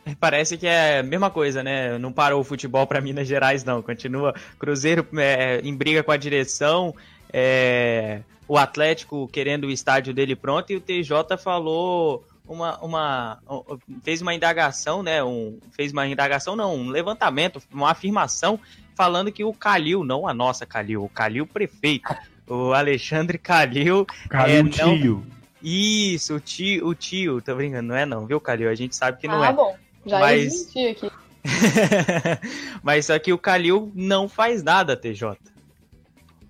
[0.04, 1.96] É, parece que é a mesma coisa, né?
[2.00, 3.84] Não parou o futebol para Minas Gerais, não.
[3.84, 6.96] Continua Cruzeiro é, em briga com a direção,
[7.32, 13.40] é, o Atlético querendo o estádio dele pronto e o TJ falou uma, uma
[14.04, 15.24] fez uma indagação, né?
[15.24, 18.60] Um, fez uma indagação, não, um levantamento, uma afirmação
[18.96, 22.12] falando que o Calil, não a nossa Calil, o Calil prefeito,
[22.48, 25.41] o Alexandre Calil, Calil é, tio.
[25.64, 28.70] Isso, o tio, o tio, tô brincando, não é não, viu, Calil?
[28.70, 29.50] A gente sabe que não ah, é.
[29.50, 30.70] Ah, bom, já mas...
[30.70, 31.12] aqui.
[32.84, 35.38] mas só que o Calil não faz nada, TJ.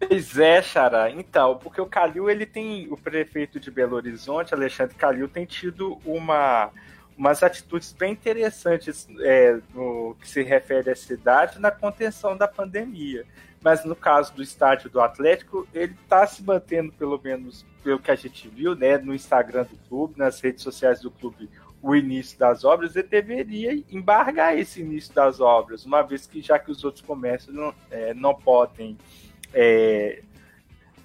[0.07, 1.11] Pois é, Xará.
[1.11, 2.87] Então, porque o Calil, ele tem.
[2.91, 6.71] O prefeito de Belo Horizonte, Alexandre Calil, tem tido uma,
[7.17, 13.25] umas atitudes bem interessantes é, no que se refere à cidade na contenção da pandemia.
[13.63, 18.11] Mas no caso do estádio do Atlético, ele está se mantendo, pelo menos pelo que
[18.11, 21.49] a gente viu, né, no Instagram do clube, nas redes sociais do clube,
[21.81, 26.59] o início das obras, ele deveria embargar esse início das obras, uma vez que já
[26.59, 28.97] que os outros comércios não, é, não podem
[29.53, 30.21] é,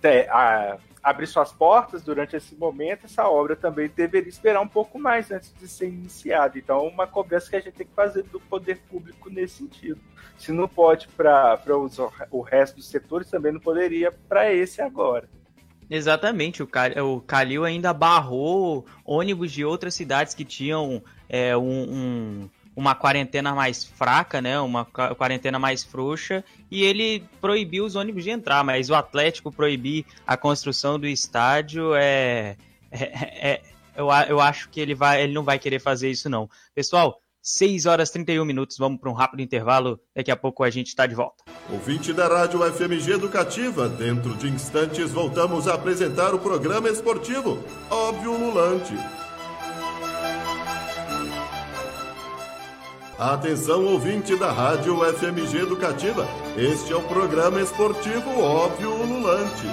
[0.02, 4.98] é, a, abrir suas portas durante esse momento, essa obra também deveria esperar um pouco
[4.98, 6.58] mais antes de ser iniciada.
[6.58, 10.00] Então, uma cobrança que a gente tem que fazer do poder público nesse sentido.
[10.36, 11.60] Se não pode para
[12.30, 15.28] o resto dos setores, também não poderia para esse agora.
[15.88, 22.94] Exatamente, o, Calil ainda barrou ônibus de outras cidades que tinham é, um, um uma
[22.94, 24.60] quarentena mais fraca, né?
[24.60, 30.04] Uma quarentena mais frouxa, e ele proibiu os ônibus de entrar, mas o Atlético proibir
[30.26, 32.56] a construção do estádio é.
[32.90, 33.62] é, é, é
[33.96, 36.50] eu, eu acho que ele, vai, ele não vai querer fazer isso, não.
[36.74, 40.68] Pessoal, 6 horas e 31 minutos, vamos para um rápido intervalo, daqui a pouco a
[40.68, 41.44] gente está de volta.
[41.70, 48.36] Ouvinte da Rádio FMG Educativa, dentro de instantes voltamos a apresentar o programa esportivo Óbvio
[48.36, 48.94] Lulante.
[53.18, 59.66] Atenção ouvinte da Rádio FMG Educativa, este é o programa esportivo Óbvio Ululante.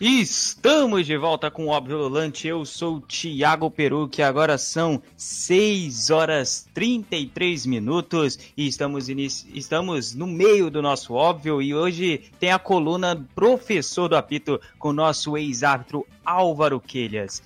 [0.00, 5.02] Estamos de volta com o Óbvio Ululante, eu sou o Thiago Peru, que agora são
[5.16, 12.52] 6 horas 33 minutos e estamos, estamos no meio do nosso Óbvio e hoje tem
[12.52, 17.42] a coluna Professor do Apito com o nosso ex-árbitro Álvaro Quelhas.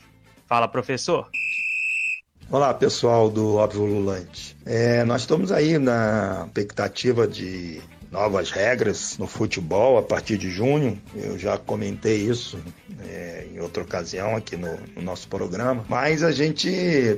[0.49, 1.29] Fala, professor.
[2.51, 4.57] Olá, pessoal do Óbvio Lulante.
[4.65, 10.99] É, nós estamos aí na expectativa de novas regras no futebol a partir de junho.
[11.15, 12.59] Eu já comentei isso
[13.07, 15.85] é, em outra ocasião aqui no, no, nosso programa.
[15.87, 16.71] Mas a gente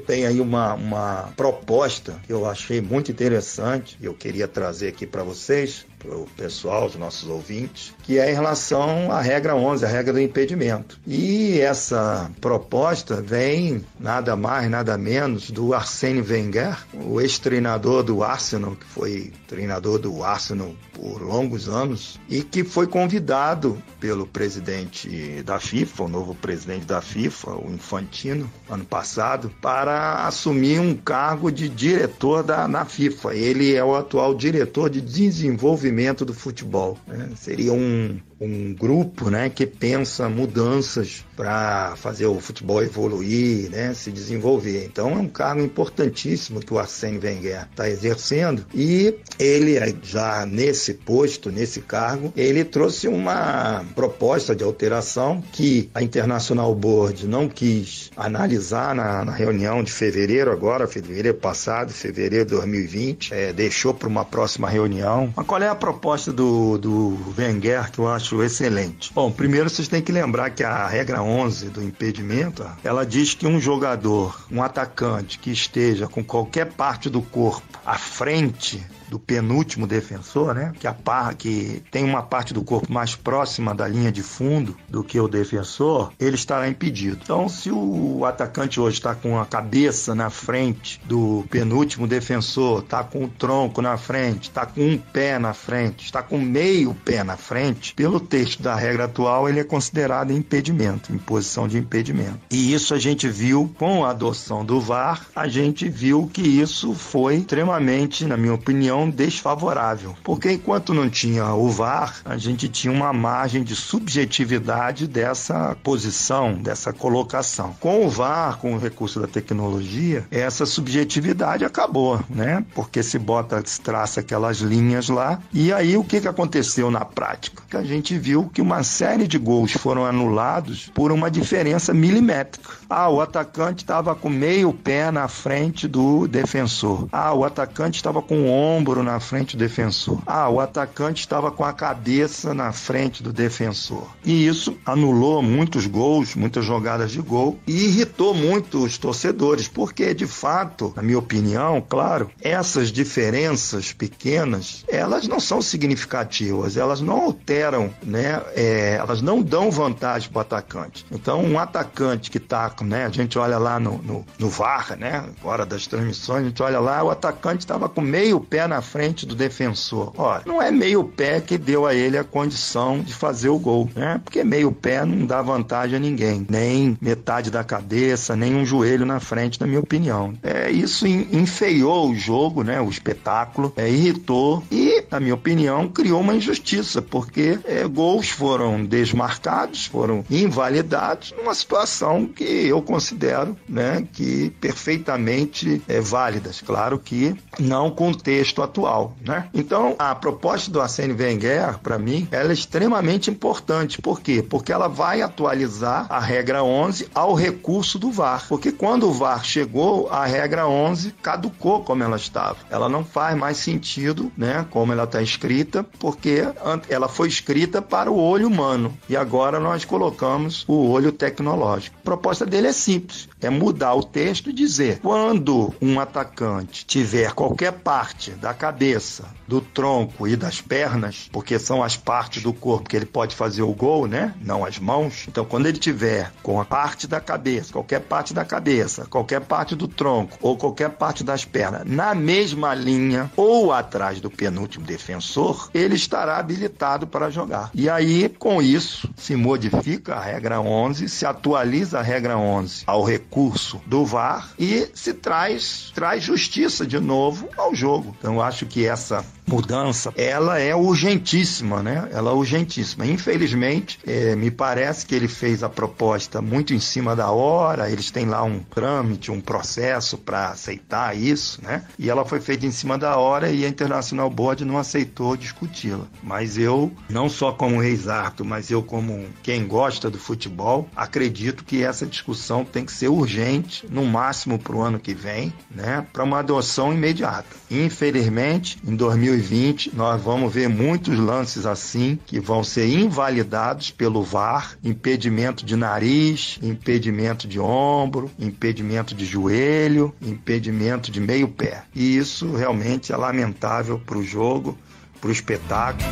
[0.09, 5.07] tem aí uma, uma proposta que eu achei muito interessante e eu queria trazer aqui
[5.07, 9.85] para vocês para o pessoal, os nossos ouvintes, que é em relação à regra 11,
[9.85, 10.99] a regra do impedimento.
[11.07, 18.75] E essa proposta vem nada mais, nada menos do Arsene Wenger, o ex-treinador do Arsenal,
[18.75, 25.61] que foi treinador do Arsenal por longos anos e que foi convidado pelo presidente da
[25.61, 31.69] FIFA, o novo presidente da FIFA, o Infantino, ano passado, para assumir um cargo de
[31.69, 33.35] diretor da, na FIFA.
[33.35, 35.90] Ele é o atual diretor de desenvolvimento
[36.25, 36.99] do futebol.
[37.07, 37.31] Né?
[37.37, 44.11] Seria um, um grupo né, que pensa mudanças para fazer o futebol evoluir, né, se
[44.11, 44.85] desenvolver.
[44.85, 50.95] Então é um cargo importantíssimo que o Arsene Wenger está exercendo e ele já nesse
[50.95, 58.11] posto, nesse cargo, ele trouxe uma proposta de alteração que a International Board não quis
[58.17, 64.09] analisar na, na reunião de fevereiro agora, fevereiro passado, fevereiro de 2020, é, deixou para
[64.09, 65.33] uma próxima reunião.
[65.37, 69.11] Mas qual é a proposta do, do Wenger que eu acho excelente.
[69.13, 73.47] Bom, primeiro vocês têm que lembrar que a regra 11 do impedimento, ela diz que
[73.47, 79.87] um jogador, um atacante que esteja com qualquer parte do corpo à frente do penúltimo
[79.87, 80.73] defensor, né?
[80.79, 84.77] Que, a par, que tem uma parte do corpo mais próxima da linha de fundo
[84.89, 87.19] do que o defensor, ele estará impedido.
[87.23, 93.03] Então, se o atacante hoje está com a cabeça na frente do penúltimo defensor, está
[93.03, 97.25] com o tronco na frente, está com um pé na frente, está com meio pé
[97.25, 102.39] na frente, pelo texto da regra atual, ele é considerado impedimento, em posição de impedimento.
[102.51, 106.95] E isso a gente viu com a adoção do VAR, a gente viu que isso
[106.95, 110.15] foi extremamente, na minha opinião, desfavorável.
[110.23, 116.55] Porque enquanto não tinha o VAR, a gente tinha uma margem de subjetividade dessa posição,
[116.55, 117.75] dessa colocação.
[117.81, 122.65] Com o VAR, com o recurso da tecnologia, essa subjetividade acabou, né?
[122.75, 125.41] Porque se bota, se traça aquelas linhas lá.
[125.53, 127.63] E aí o que, que aconteceu na prática?
[127.69, 132.71] Que a gente viu que uma série de gols foram anulados por uma diferença milimétrica.
[132.89, 136.51] Ah, o atacante estava com meio pé na frente do defensor.
[136.51, 137.09] defensor.
[137.13, 140.21] Ah, o atacante estava com o ombro na frente do defensor.
[140.27, 144.07] Ah, o atacante estava com a cabeça na frente do defensor.
[144.25, 150.15] E isso anulou muitos gols, muitas jogadas de gol e irritou muito os torcedores, porque
[150.15, 157.23] de fato, na minha opinião, claro, essas diferenças pequenas, elas não são significativas, elas não
[157.23, 158.43] alteram, né?
[158.55, 161.07] É, elas não dão vantagem para o atacante.
[161.11, 163.07] Então, um atacante que está, né?
[163.07, 165.25] A gente olha lá no, no, no VAR, né?
[165.41, 169.27] Fora das transmissões, a gente olha lá, o atacante estava com meio pé na frente
[169.27, 170.13] do defensor.
[170.17, 173.89] Olha, não é meio pé que deu a ele a condição de fazer o gol,
[173.95, 174.21] né?
[174.25, 179.07] Porque meio pé não dá vantagem a ninguém, nem metade da cabeça, nem um joelho
[179.07, 180.35] na frente, na minha opinião.
[180.43, 182.81] É, isso enfeiou o jogo, né?
[182.81, 188.85] O espetáculo, é, irritou e, na minha opinião, criou uma injustiça, porque é, gols foram
[188.85, 194.07] desmarcados, foram invalidados numa situação que eu considero, né?
[194.13, 196.61] Que perfeitamente é, válidas.
[196.61, 198.15] Claro que não com o
[198.61, 199.49] texto atual, né?
[199.55, 204.01] Então, a proposta do Arsene Wenger, para mim, ela é extremamente importante.
[204.01, 204.43] Por quê?
[204.43, 208.47] Porque ela vai atualizar a regra 11 ao recurso do VAR.
[208.49, 212.57] Porque quando o VAR chegou, a regra 11 caducou como ela estava.
[212.71, 216.43] Ela não faz mais sentido, né, como ela está escrita, porque
[216.89, 221.97] ela foi escrita para o olho humano e agora nós colocamos o olho tecnológico.
[222.01, 227.33] A proposta dele é simples, é mudar o texto e dizer: quando um atacante tiver
[227.33, 232.89] qualquer parte da cabeça, do tronco e das pernas, porque são as partes do corpo
[232.89, 234.33] que ele pode fazer o gol, né?
[234.41, 235.25] Não as mãos.
[235.27, 239.75] Então, quando ele tiver com a parte da cabeça, qualquer parte da cabeça, qualquer parte
[239.75, 245.69] do tronco ou qualquer parte das pernas na mesma linha ou atrás do penúltimo defensor,
[245.75, 247.71] ele estará habilitado para jogar.
[247.75, 253.03] E aí, com isso, se modifica a regra 11, se atualiza a regra 11 ao
[253.03, 258.15] recurso do VAR e se traz, traz justiça de novo ao jogo.
[258.17, 262.09] Então, eu acho que essa mudança, ela é urgentíssima, né?
[262.13, 263.05] Ela é urgentíssima.
[263.05, 268.13] Infelizmente, é, me parece que ele fez a proposta muito em cima da hora, eles
[268.13, 271.85] têm lá um trâmite, um processo para aceitar isso, né?
[271.99, 276.07] E ela foi feita em cima da hora e a International Board não aceitou discuti-la.
[276.23, 281.83] Mas eu, não só como ex-árbitro, mas eu como quem gosta do futebol, acredito que
[281.83, 286.07] essa discussão tem que ser urgente, no máximo para o ano que vem, né?
[286.13, 287.49] Para uma adoção imediata.
[287.69, 294.23] Infelizmente, em 2020 2020, nós vamos ver muitos lances assim que vão ser invalidados pelo
[294.23, 301.85] VAR, impedimento de nariz, impedimento de ombro, impedimento de joelho, impedimento de meio pé.
[301.95, 304.77] E isso realmente é lamentável para o jogo,
[305.21, 306.09] para o espetáculo.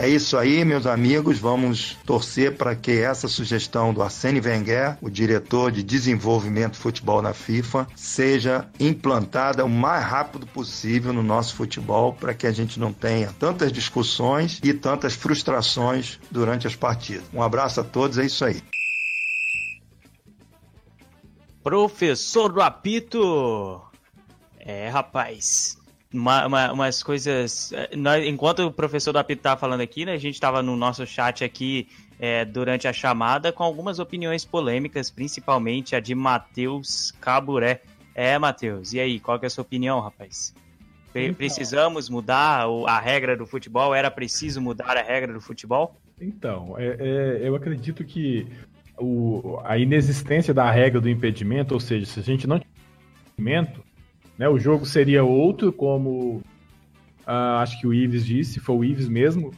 [0.00, 1.40] É isso aí, meus amigos.
[1.40, 7.20] Vamos torcer para que essa sugestão do Arsene Wenger, o diretor de desenvolvimento de futebol
[7.20, 12.78] na FIFA, seja implantada o mais rápido possível no nosso futebol para que a gente
[12.78, 17.24] não tenha tantas discussões e tantas frustrações durante as partidas.
[17.34, 18.62] Um abraço a todos, é isso aí.
[21.60, 23.82] Professor do apito.
[24.60, 25.76] É, rapaz
[26.12, 27.72] uma, uma, umas coisas.
[27.72, 30.76] Eh, nós, enquanto o professor do apito estava falando aqui, né, a gente estava no
[30.76, 37.12] nosso chat aqui é, durante a chamada com algumas opiniões polêmicas, principalmente a de Matheus
[37.20, 37.82] Caburé.
[38.14, 40.52] É, Matheus, e aí, qual que é a sua opinião, rapaz?
[41.14, 43.94] Então, Precisamos mudar a regra do futebol?
[43.94, 45.96] Era preciso mudar a regra do futebol?
[46.20, 48.46] Então, é, é, eu acredito que
[48.98, 52.70] o, a inexistência da regra do impedimento, ou seja, se a gente não tiver
[53.32, 53.84] impedimento,
[54.38, 54.48] né?
[54.48, 56.36] O jogo seria outro, como
[57.26, 59.50] uh, acho que o Ives disse, foi o Ives mesmo.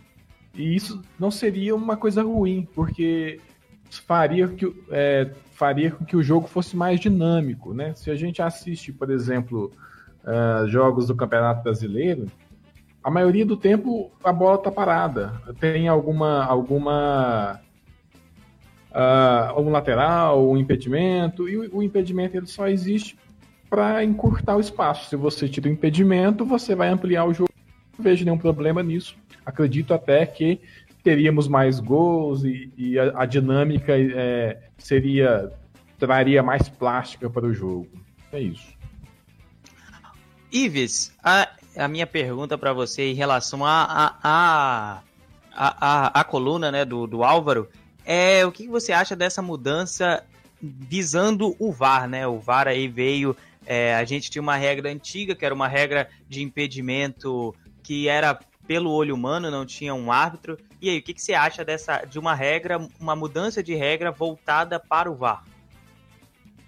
[0.55, 3.39] E isso não seria uma coisa ruim, porque
[3.91, 7.75] faria, que, é, faria com que o jogo fosse mais dinâmico.
[7.75, 7.95] Né?
[7.95, 9.71] Se a gente assiste, por exemplo,
[10.25, 12.27] uh, jogos do Campeonato Brasileiro,
[13.03, 15.41] a maioria do tempo a bola está parada.
[15.59, 17.61] Tem alguma alguma
[18.91, 23.17] uh, um lateral, um impedimento, e o, o impedimento ele só existe
[23.71, 25.09] para encurtar o espaço.
[25.09, 27.49] Se você tira o impedimento, você vai ampliar o jogo.
[27.97, 29.17] Não vejo nenhum problema nisso.
[29.47, 30.61] Acredito até que
[31.05, 35.51] teríamos mais gols e, e a, a, dinâmica é, seria
[35.99, 37.89] traria mais plástica para o jogo.
[38.33, 38.75] É isso.
[40.53, 45.03] Ives, a, a minha pergunta para você em relação a, a, a,
[45.55, 47.69] a, a, coluna né, do, do Álvaro
[48.05, 50.25] é o que você acha dessa mudança
[50.61, 52.27] visando o VAR, né?
[52.27, 53.37] O VAR aí veio
[53.73, 57.55] é, a gente tinha uma regra antiga, que era uma regra de impedimento
[57.85, 60.59] que era pelo olho humano, não tinha um árbitro.
[60.83, 64.11] E aí, o que, que você acha dessa de uma regra, uma mudança de regra
[64.11, 65.45] voltada para o VAR?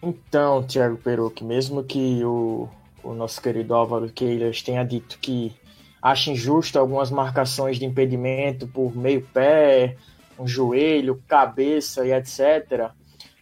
[0.01, 2.69] Então, Thiago Peruque, mesmo que o,
[3.03, 5.53] o nosso querido Álvaro Queiras tenha dito que
[6.01, 9.97] acha injusto algumas marcações de impedimento por meio pé,
[10.39, 12.93] um joelho, cabeça e etc.,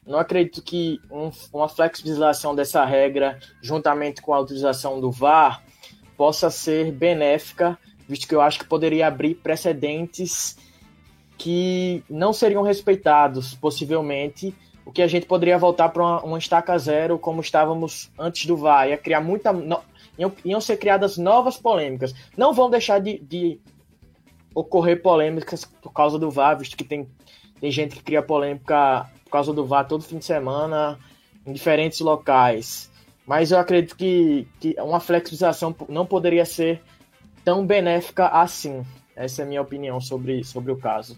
[0.06, 5.62] não acredito que um, uma flexibilização dessa regra, juntamente com a utilização do VAR,
[6.16, 7.78] possa ser benéfica,
[8.08, 10.56] visto que eu acho que poderia abrir precedentes
[11.38, 16.76] que não seriam respeitados, possivelmente, o que a gente poderia voltar para uma, uma, estaca
[16.76, 19.52] zero como estávamos antes do VAR, ia criar muita.
[19.52, 19.80] No,
[20.18, 22.14] iam, iam, ser criadas novas polêmicas.
[22.36, 23.60] Não vão deixar de, de,
[24.54, 27.08] ocorrer polêmicas por causa do VAR, visto que tem,
[27.60, 30.98] tem gente que cria polêmica por causa do VAR todo fim de semana
[31.46, 32.90] em diferentes locais.
[33.24, 36.82] Mas eu acredito que, que uma flexibilização não poderia ser
[37.44, 38.84] tão benéfica assim.
[39.14, 41.16] Essa é a minha opinião sobre, sobre o caso.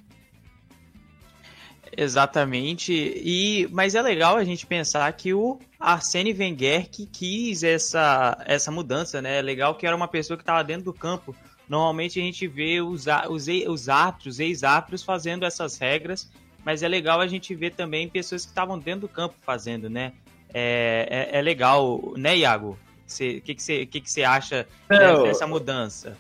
[1.97, 2.93] Exatamente.
[2.93, 8.71] E mas é legal a gente pensar que o Arsene Wenger que quis essa essa
[8.71, 9.39] mudança, né?
[9.39, 11.35] É legal que era uma pessoa que estava dentro do campo.
[11.69, 16.31] Normalmente a gente vê os os, os árbitros, ex-árbitros fazendo essas regras,
[16.65, 20.13] mas é legal a gente ver também pessoas que estavam dentro do campo fazendo, né?
[20.55, 22.79] É, é, é legal, né, Iago?
[23.07, 25.25] O que, que, você, que, que você acha Não.
[25.25, 26.17] dessa mudança?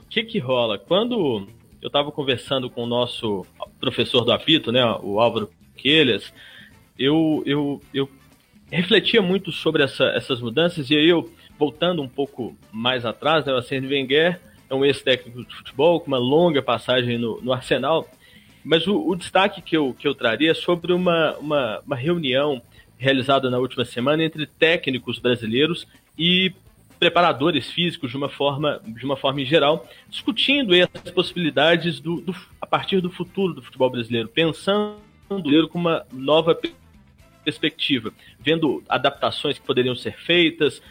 [0.00, 0.78] O que que rola?
[0.78, 1.48] Quando
[1.80, 3.46] eu estava conversando com o nosso
[3.80, 6.32] professor do apito, né, o Álvaro Quelhas,
[6.98, 8.08] eu, eu, eu
[8.70, 13.52] refletia muito sobre essa, essas mudanças e aí eu, voltando um pouco mais atrás, né,
[13.52, 18.08] o Arsene Wenger é um ex-técnico de futebol com uma longa passagem no, no Arsenal,
[18.64, 22.60] mas o, o, destaque que eu, que eu traria é sobre uma, uma, uma reunião
[22.98, 25.86] realizada na última semana entre técnicos brasileiros
[26.18, 26.52] e
[26.98, 32.34] preparadores físicos de uma forma, de uma forma em geral, discutindo as possibilidades do, do,
[32.60, 34.96] a partir do futuro do futebol brasileiro, pensando
[35.28, 36.58] o com uma nova
[37.44, 40.82] perspectiva, vendo adaptações que poderiam ser feitas,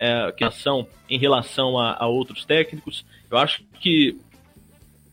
[0.00, 3.04] é, que ação em relação a, a, outros técnicos.
[3.30, 4.18] Eu acho que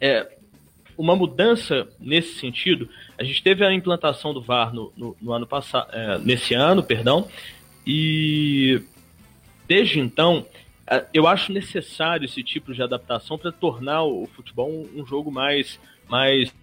[0.01, 0.27] é,
[0.97, 2.89] uma mudança nesse sentido.
[3.19, 6.81] A gente teve a implantação do VAR no, no, no ano passado, é, nesse ano,
[6.81, 7.27] perdão,
[7.85, 8.81] e
[9.67, 10.45] Desde então,
[10.89, 15.77] é, eu acho necessário esse tipo de adaptação para tornar o futebol um, jogo mais,
[16.07, 16.53] mais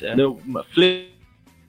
[0.00, 0.64] é, né, uma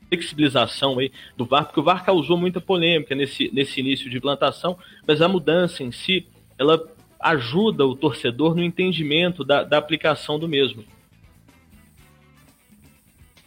[0.10, 4.78] flexibilização aí do VAR, porque o VAR causou muita polêmica nesse, nesse início de implantação,
[5.08, 6.84] mas a mudança em si, ela
[7.20, 10.84] ajuda o torcedor no entendimento da, da aplicação do mesmo.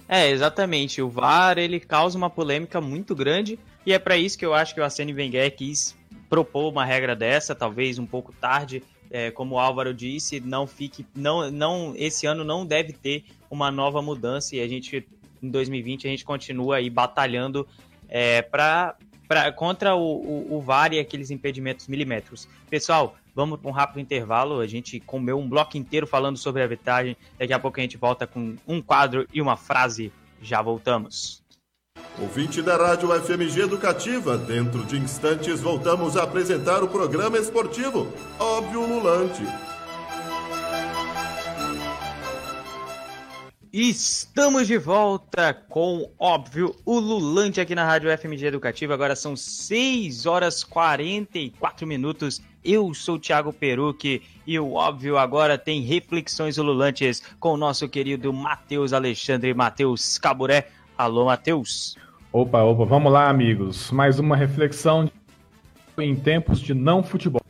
[0.08, 1.00] É, exatamente.
[1.00, 4.74] O VAR ele causa uma polêmica muito grande e é para isso que eu acho
[4.74, 5.96] que o Arsene Wenger quis
[6.28, 11.06] propor uma regra dessa, talvez um pouco tarde, é, como o Álvaro disse, não fique,
[11.14, 15.06] não, não, esse ano não deve ter uma nova mudança e a gente
[15.42, 17.66] em 2020 a gente continua aí batalhando
[18.08, 18.96] é, para
[19.56, 22.46] contra o, o, o, VAR e aqueles impedimentos milimétricos.
[22.68, 24.60] Pessoal, vamos para um rápido intervalo.
[24.60, 27.16] A gente comeu um bloco inteiro falando sobre a arbitragem.
[27.38, 30.12] Daqui a pouco a gente volta com um quadro e uma frase.
[30.40, 31.42] Já voltamos.
[32.18, 38.86] Ouvinte da Rádio FMG Educativa, dentro de instantes voltamos a apresentar o programa esportivo Óbvio
[38.86, 39.42] Lulante.
[43.72, 48.92] Estamos de volta com, óbvio, o Lulante aqui na Rádio FMG Educativa.
[48.92, 52.42] Agora são 6 horas 44 minutos.
[52.62, 57.88] Eu sou o Thiago Peruque e o óbvio agora tem reflexões ululantes com o nosso
[57.88, 60.68] querido Matheus Alexandre Matheus Caburé.
[60.98, 61.96] Alô, Matheus.
[62.30, 63.90] Opa, opa, vamos lá, amigos.
[63.90, 65.10] Mais uma reflexão
[65.96, 67.40] em tempos de não futebol.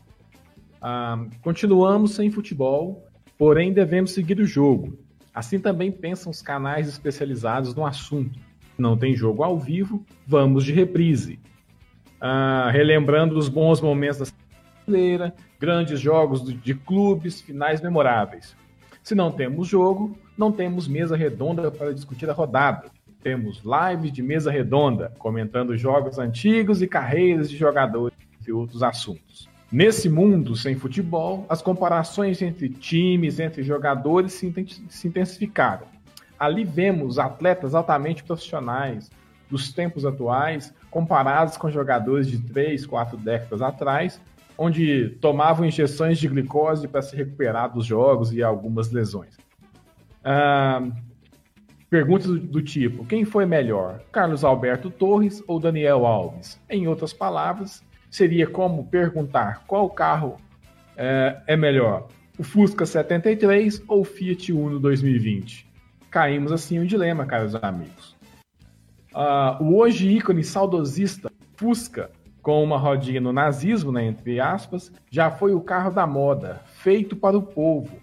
[0.80, 3.04] Ah, continuamos sem futebol,
[3.36, 4.96] porém devemos seguir o jogo.
[5.34, 8.38] Assim também pensam os canais especializados no assunto.
[8.76, 11.38] Não tem jogo ao vivo, vamos de reprise.
[12.20, 14.36] Ah, relembrando os bons momentos da
[14.84, 18.56] brasileira, grandes jogos de clubes, finais memoráveis.
[19.02, 22.90] Se não temos jogo, não temos mesa redonda para discutir a rodada.
[23.22, 28.16] Temos lives de mesa redonda, comentando jogos antigos e carreiras de jogadores
[28.46, 29.48] e outros assuntos.
[29.72, 35.86] Nesse mundo sem futebol, as comparações entre times, entre jogadores se intensificaram.
[36.38, 39.10] Ali vemos atletas altamente profissionais
[39.48, 44.20] dos tempos atuais comparados com jogadores de 3, 4 décadas atrás,
[44.58, 49.38] onde tomavam injeções de glicose para se recuperar dos jogos e algumas lesões.
[50.22, 50.82] Ah,
[51.92, 56.58] Perguntas do, do, tipo: quem foi melhor, Carlos Alberto Torres ou Daniel Alves?
[56.70, 60.36] Em outras palavras, seria como perguntar qual carro
[60.94, 62.08] é, é melhor,
[62.38, 65.66] o Fusca 73 ou o Fiat Uno 2020?
[66.10, 68.14] Caímos assim um dilema, caros amigos.
[69.14, 72.10] Uh, o hoje ícone saudosista Fusca,
[72.42, 77.16] com uma rodinha no nazismo, né, entre aspas, já foi o carro da moda, feito
[77.16, 77.96] para o povo,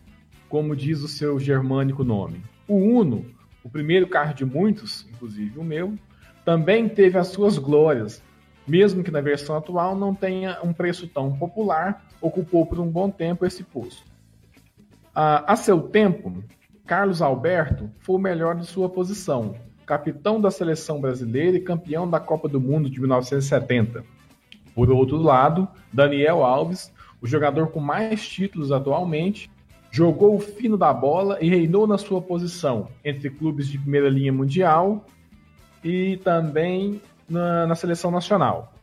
[0.48, 2.42] como diz o seu germânico nome.
[2.68, 3.26] O Uno,
[3.64, 5.94] o primeiro carro de muitos, inclusive o meu,
[6.46, 8.24] também teve as suas glórias,
[8.70, 13.10] mesmo que na versão atual não tenha um preço tão popular, ocupou por um bom
[13.10, 14.04] tempo esse posto.
[15.10, 16.44] Uh, a seu tempo,
[16.86, 19.56] Carlos Alberto foi o melhor de sua posição,
[19.86, 24.04] capitão da seleção brasileira e campeão da Copa do Mundo de 1970.
[24.76, 29.50] Por outro lado, Daniel Alves, o jogador com mais títulos atualmente,
[29.92, 34.32] jogou o fino da bola e reinou na sua posição entre clubes de primeira linha
[34.32, 35.06] mundial
[35.84, 38.74] e também na, na seleção nacional.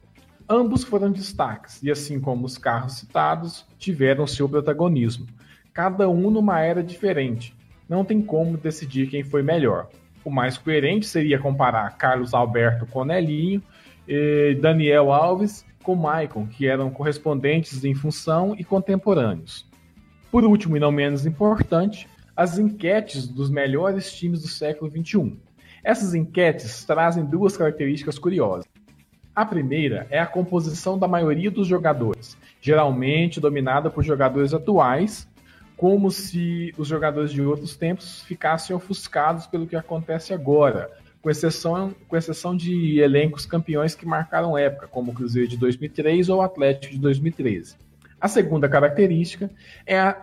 [0.48, 5.26] Ambos foram destaques e, assim como os carros citados, tiveram seu protagonismo,
[5.74, 7.54] cada um numa era diferente.
[7.88, 9.88] Não tem como decidir quem foi melhor.
[10.24, 13.62] O mais coerente seria comparar Carlos Alberto com Nelinho
[14.06, 19.64] e Daniel Alves com Maicon, que eram correspondentes em função e contemporâneos.
[20.30, 25.36] Por último e não menos importante, as enquetes dos melhores times do século XXI.
[25.86, 28.64] Essas enquetes trazem duas características curiosas.
[29.32, 35.28] A primeira é a composição da maioria dos jogadores, geralmente dominada por jogadores atuais,
[35.76, 40.90] como se os jogadores de outros tempos ficassem ofuscados pelo que acontece agora,
[41.22, 46.28] com exceção, com exceção de elencos campeões que marcaram época, como o Cruzeiro de 2003
[46.30, 47.76] ou o Atlético de 2013.
[48.20, 49.48] A segunda característica
[49.86, 50.20] é, a,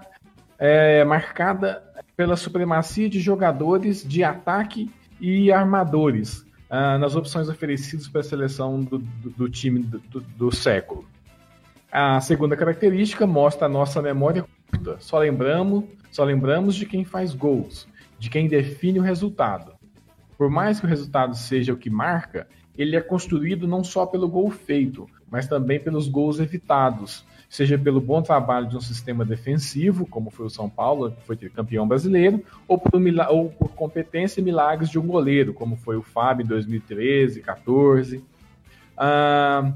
[0.60, 1.82] é marcada
[2.18, 4.92] pela supremacia de jogadores de ataque
[5.24, 10.52] e armadores ah, nas opções oferecidas para a seleção do, do, do time do, do
[10.52, 11.06] século.
[11.90, 14.98] A segunda característica mostra a nossa memória curta.
[15.00, 17.88] Só lembramos, só lembramos de quem faz gols,
[18.20, 19.72] de quem define o resultado.
[20.38, 22.46] Por mais que o resultado seja o que marca,
[22.78, 27.24] ele é construído não só pelo gol feito, mas também pelos gols evitados,
[27.54, 31.38] seja pelo bom trabalho de um sistema defensivo, como foi o São Paulo, que foi
[31.38, 33.00] campeão brasileiro, ou por,
[33.30, 38.26] ou por competência e milagres de um goleiro, como foi o Fábio em 2013, 14.
[38.98, 39.72] Ah,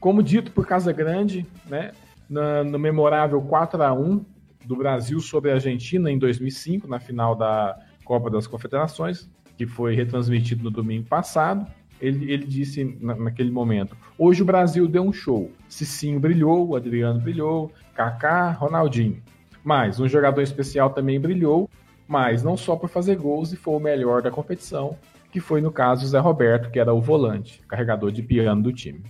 [0.00, 1.92] como dito por Casa Grande, né,
[2.30, 4.24] no, memorável 4 a 1
[4.64, 9.94] do Brasil sobre a Argentina em 2005, na final da Copa das Confederações, que foi
[9.94, 11.66] retransmitido no domingo passado,
[12.02, 15.50] ele, ele disse na, naquele momento: hoje o Brasil deu um show.
[15.68, 19.22] Cicinho brilhou, Adriano brilhou, Kaká, Ronaldinho.
[19.62, 21.70] Mas um jogador especial também brilhou,
[22.08, 24.98] mas não só por fazer gols e foi o melhor da competição,
[25.30, 29.04] que foi no caso Zé Roberto, que era o volante, carregador de piano do time.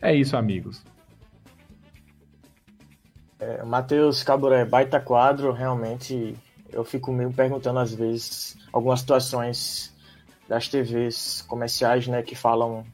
[0.00, 0.82] É isso, amigos.
[3.38, 6.34] É, Matheus Caburé, baita quadro, realmente
[6.72, 9.94] eu fico meio perguntando às vezes algumas situações
[10.48, 12.84] das TVs comerciais, né, que falam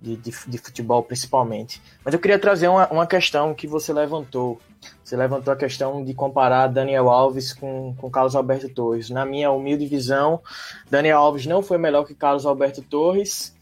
[0.00, 1.80] de, de, de, futebol principalmente.
[2.04, 4.60] Mas eu queria trazer uma, uma questão que você levantou.
[5.04, 9.10] Você levantou a questão de comparar Daniel Alves com, com Carlos Alberto Torres.
[9.10, 10.42] Na minha humilde visão,
[10.90, 13.54] Daniel Alves não foi melhor que Carlos Alberto Torres,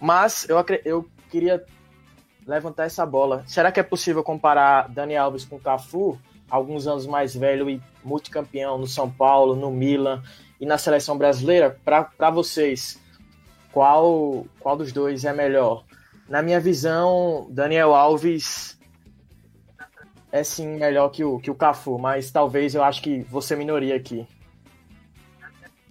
[0.00, 0.56] mas eu,
[0.86, 1.62] eu queria
[2.46, 3.44] levantar essa bola.
[3.46, 8.78] Será que é possível comparar Dani Alves com Cafu, alguns anos mais velho e multicampeão
[8.78, 10.22] no São Paulo, no Milan
[10.64, 11.78] e na seleção brasileira?
[11.84, 12.98] Para vocês,
[13.70, 15.84] qual, qual dos dois é melhor?
[16.26, 18.80] Na minha visão, Daniel Alves
[20.32, 23.94] é sim melhor que o, que o Cafu, mas talvez eu acho que você minoria
[23.94, 24.26] aqui.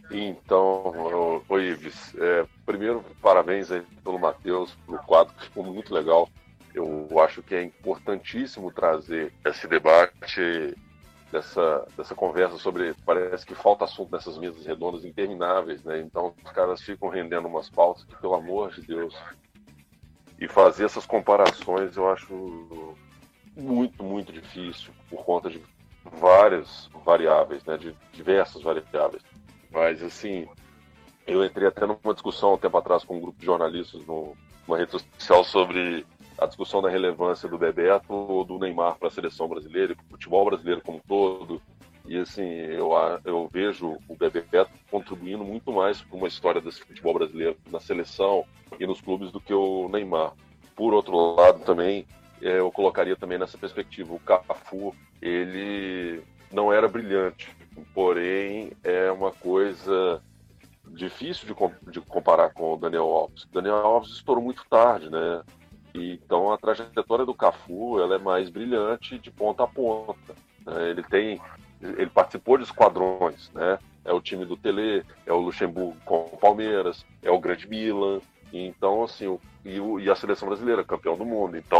[0.09, 6.27] Então, o Ives, é, primeiro, parabéns aí pelo Matheus, pelo quadro, que ficou muito legal.
[6.73, 10.75] Eu acho que é importantíssimo trazer esse debate,
[11.33, 12.93] dessa, dessa conversa sobre.
[13.05, 15.99] Parece que falta assunto nessas mesas redondas intermináveis, né?
[15.99, 19.17] Então os caras ficam rendendo umas pautas que, pelo amor de Deus.
[20.39, 22.95] E fazer essas comparações eu acho
[23.57, 25.61] muito, muito difícil por conta de
[26.19, 27.77] várias variáveis, né?
[27.77, 29.23] De diversas variáveis.
[29.71, 30.47] Mas, assim,
[31.25, 34.91] eu entrei até numa discussão um tempo atrás com um grupo de jornalistas numa rede
[34.91, 36.05] social sobre
[36.37, 40.09] a discussão da relevância do Bebeto ou do Neymar para a seleção brasileira, para o
[40.09, 41.61] futebol brasileiro como um todo.
[42.05, 42.91] E assim, eu,
[43.23, 48.45] eu vejo o Bebeto contribuindo muito mais para uma história desse futebol brasileiro na seleção
[48.79, 50.33] e nos clubes do que o Neymar.
[50.75, 52.05] Por outro lado, também,
[52.41, 56.21] é, eu colocaria também nessa perspectiva o Cafu, ele
[56.51, 57.55] não era brilhante,
[57.93, 60.21] porém é uma coisa
[60.87, 61.47] difícil
[61.87, 63.43] de, comparar com o Daniel Alves.
[63.43, 65.41] O Daniel Alves estourou muito tarde, né?
[65.93, 70.33] Então a trajetória do Cafu ela é mais brilhante de ponta a ponta.
[70.65, 70.89] Né?
[70.89, 71.41] Ele tem,
[71.81, 73.77] ele participou de esquadrões, né?
[74.05, 78.19] é o time do Tele, é o Luxemburgo com o Palmeiras, é o Grande Milan.
[78.51, 81.57] Então, assim, o, e, o, e, a seleção brasileira, campeão do mundo.
[81.57, 81.79] Então,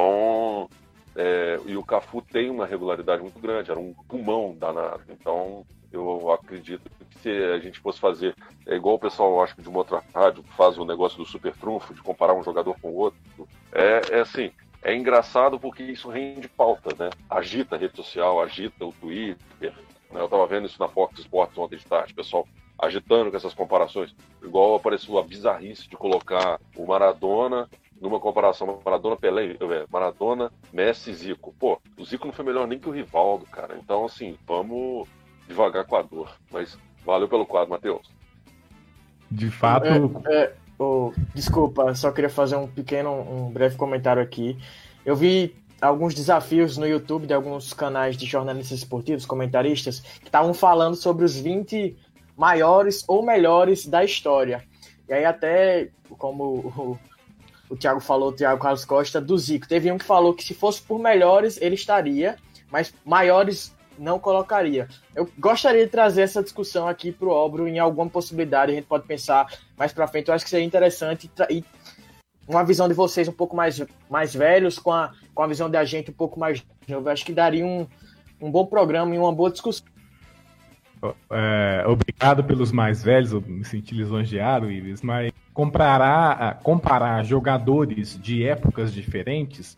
[1.16, 5.04] é, e o Cafu tem uma regularidade muito grande, era um pulmão danado.
[5.10, 8.36] Então, eu acredito que se a gente fosse fazer,
[8.66, 11.56] é igual o pessoal, acho que de uma outra rádio, faz o negócio do super
[11.56, 13.20] trunfo, de comparar um jogador com o outro.
[13.72, 14.52] É, é assim,
[14.82, 17.10] é engraçado porque isso rende pauta, né?
[17.30, 19.74] Agita a rede social, agita o Twitter.
[20.12, 20.20] Né?
[20.20, 22.48] Eu estava vendo isso na Fox Sports ontem de tarde, pessoal
[22.78, 24.14] agitando com essas comparações.
[24.42, 27.70] Igual apareceu a bizarrice de colocar o Maradona
[28.02, 29.58] numa comparação Maradona Pelé,
[29.92, 31.54] Maradona, Messi e Zico.
[31.58, 33.78] Pô, o Zico não foi melhor nem que o Rivaldo, cara.
[33.82, 35.08] Então, assim, vamos
[35.48, 36.36] devagar com a dor.
[36.52, 38.10] Mas valeu pelo quadro, Matheus.
[39.32, 39.86] De fato.
[40.28, 44.58] É, é, oh, desculpa, só queria fazer um pequeno, um breve comentário aqui.
[45.06, 50.54] Eu vi alguns desafios no YouTube de alguns canais de jornalistas esportivos, comentaristas, que estavam
[50.54, 51.98] falando sobre os 20
[52.38, 54.64] maiores ou melhores da história.
[55.08, 57.00] E aí até, como
[57.70, 59.68] o, Thiago falou, o Thiago Carlos Costa, do Zico.
[59.68, 62.38] Teve um que falou que se fosse por melhores, ele estaria,
[62.72, 64.88] mas maiores não colocaria.
[65.16, 68.88] Eu gostaria de trazer essa discussão aqui para o Obro em alguma possibilidade, a gente
[68.88, 69.48] pode pensar
[69.78, 70.28] mais para frente.
[70.28, 71.64] Eu acho que seria interessante e
[72.48, 75.84] uma visão de vocês um pouco mais, mais velhos com a, com a visão da
[75.86, 77.08] gente um pouco mais novo.
[77.08, 77.88] Eu acho que daria um,
[78.42, 79.86] um bom programa e uma boa discussão.
[81.30, 88.44] É, obrigado pelos mais velhos, eu me senti lisonjeado, Ives, mas comparar, comparar jogadores de
[88.44, 89.78] épocas diferentes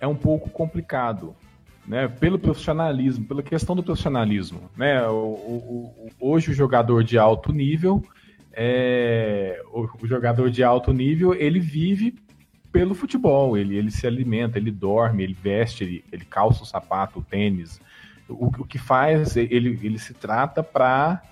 [0.00, 1.34] é um pouco complicado
[1.86, 4.70] né, pelo profissionalismo, pela questão do profissionalismo.
[4.76, 8.02] Né, o, o, o, hoje o jogador de alto nível,
[8.52, 12.14] é, o, jogador de alto nível, ele vive
[12.72, 17.20] pelo futebol, ele, ele se alimenta, ele dorme, ele veste, ele, ele calça o sapato,
[17.20, 17.80] o tênis.
[18.28, 21.22] O, o que faz, ele, ele se trata para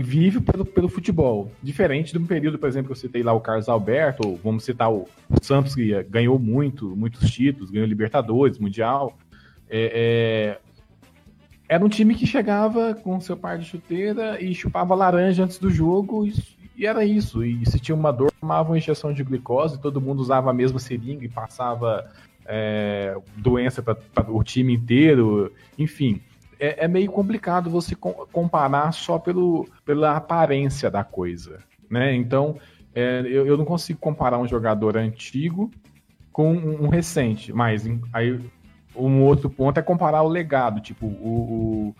[0.00, 1.50] vive pelo, pelo futebol.
[1.62, 4.64] Diferente de um período, por exemplo, que eu citei lá o Carlos Alberto, ou vamos
[4.64, 5.08] citar o,
[5.40, 9.16] Santos, que ganhou muito, muitos títulos, ganhou Libertadores, Mundial.
[9.68, 10.60] É, é,
[11.68, 15.70] era um time que chegava com seu par de chuteira e chupava laranja antes do
[15.70, 16.34] jogo, e,
[16.76, 17.44] e era isso.
[17.44, 20.78] E se tinha uma dor, tomava uma injeção de glicose, todo mundo usava a mesma
[20.78, 22.10] seringa e passava
[22.46, 26.20] é, doença para o time inteiro, enfim
[26.62, 31.58] é, é meio complicado você comparar só pelo, pela aparência da coisa,
[31.90, 32.14] né?
[32.14, 32.56] Então,
[32.94, 35.72] é, eu, eu não consigo comparar um jogador antigo
[36.30, 38.38] com um, um recente, mas aí
[38.94, 41.96] um outro ponto é comparar o legado, tipo, o,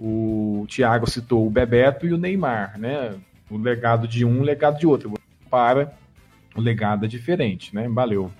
[0.00, 3.14] o, o Thiago citou o Bebeto e o Neymar, né?
[3.50, 5.12] O legado de um, o legado de outro.
[5.50, 5.92] Para
[6.54, 7.86] o legado é diferente, né?
[7.88, 8.32] Valeu.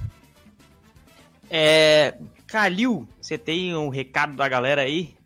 [1.51, 2.15] É,
[2.47, 5.18] Calil, você tem um recado da galera aí?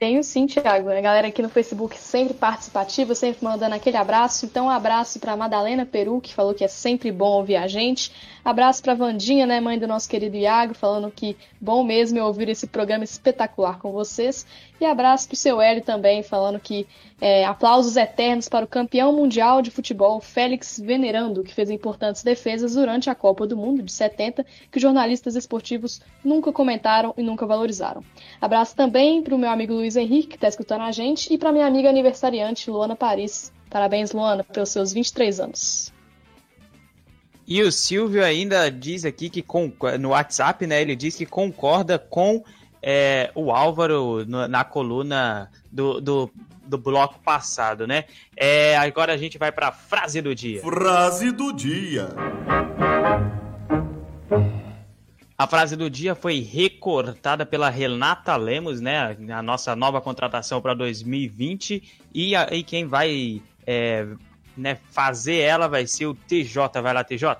[0.00, 0.88] Tenho sim, Thiago.
[0.88, 4.46] A galera aqui no Facebook sempre participativa, sempre mandando aquele abraço.
[4.46, 8.10] Então, um abraço para Madalena Peru, que falou que é sempre bom ouvir a gente.
[8.42, 12.48] Abraço para Vandinha, né, mãe do nosso querido Iago, falando que bom mesmo é ouvir
[12.48, 14.46] esse programa espetacular com vocês.
[14.80, 16.86] E abraço para o seu Hélio também, falando que
[17.20, 22.74] é, aplausos eternos para o campeão mundial de futebol Félix Venerando, que fez importantes defesas
[22.74, 28.02] durante a Copa do Mundo de 70, que jornalistas esportivos nunca comentaram e nunca valorizaram.
[28.40, 31.52] Abraço também para o meu amigo Luiz Henrique, que está escutando a gente, e para
[31.52, 33.52] minha amiga aniversariante Luana Paris.
[33.68, 35.92] Parabéns, Luana, pelos seus 23 anos.
[37.46, 40.80] E o Silvio ainda diz aqui que com, no WhatsApp, né?
[40.80, 42.44] Ele diz que concorda com
[42.80, 46.30] é, o Álvaro no, na coluna do, do,
[46.64, 48.04] do, bloco passado, né?
[48.36, 50.60] É, agora a gente vai para a frase do dia.
[50.60, 52.08] Frase do dia.
[55.40, 59.16] A frase do dia foi recortada pela Renata Lemos, né?
[59.30, 62.02] A nossa nova contratação para 2020.
[62.12, 64.06] E, quem vai é,
[64.54, 66.82] né, fazer ela vai ser o TJ.
[66.82, 67.38] Vai lá, TJ.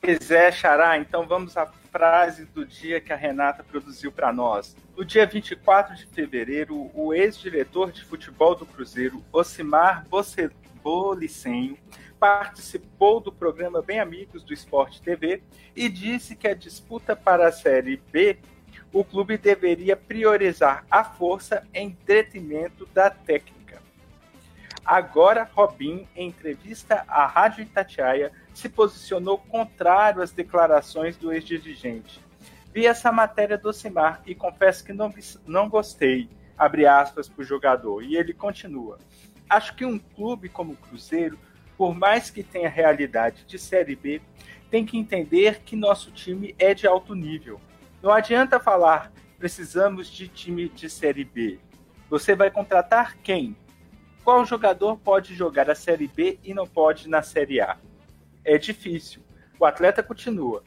[0.00, 4.74] Quiser, Xará, então vamos à frase do dia que a Renata produziu para nós.
[4.96, 10.06] No dia 24 de fevereiro, o ex-diretor de futebol do Cruzeiro, Ocimar
[10.82, 11.76] Bolicenho,
[12.20, 15.42] participou do programa Bem Amigos do Esporte TV
[15.74, 18.38] e disse que a disputa para a Série B,
[18.92, 23.80] o clube deveria priorizar a força em detrimento da técnica.
[24.84, 32.20] Agora, Robin, em entrevista à Rádio Itatiaia, se posicionou contrário às declarações do ex-dirigente.
[32.74, 35.12] Vi essa matéria do Simar e confesso que não,
[35.46, 38.02] não gostei, abre aspas para o jogador.
[38.02, 38.98] E ele continua.
[39.48, 41.38] Acho que um clube como o Cruzeiro,
[41.80, 44.20] por mais que tenha realidade de Série B,
[44.70, 47.58] tem que entender que nosso time é de alto nível.
[48.02, 51.58] Não adianta falar Precisamos de time de Série B.
[52.10, 53.56] Você vai contratar quem?
[54.22, 57.78] Qual jogador pode jogar a Série B e não pode na Série A?
[58.44, 59.22] É difícil.
[59.58, 60.62] O atleta continua.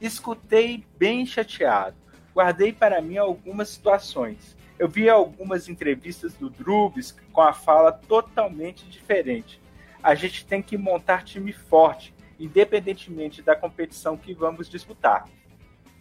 [0.00, 1.94] Escutei bem chateado.
[2.34, 4.56] Guardei para mim algumas situações.
[4.80, 9.60] Eu vi algumas entrevistas do Drubis com a fala totalmente diferente.
[10.02, 15.24] A gente tem que montar time forte, independentemente da competição que vamos disputar.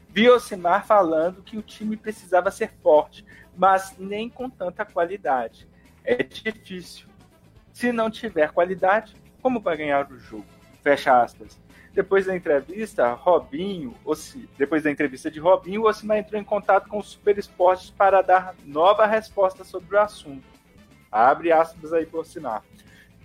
[0.10, 3.26] Vi Osimar falando que o time precisava ser forte,
[3.56, 5.68] mas nem com tanta qualidade.
[6.04, 7.08] É difícil.
[7.72, 10.46] Se não tiver qualidade, como vai ganhar o jogo?
[10.82, 11.60] Fecha aspas.
[11.94, 13.94] Depois da entrevista, Robinho,
[14.58, 18.56] depois da entrevista de Robinho, Osimar entrou em contato com o Super Esportes para dar
[18.64, 20.44] nova resposta sobre o assunto.
[21.12, 22.64] Abre aspas aí por Osimar.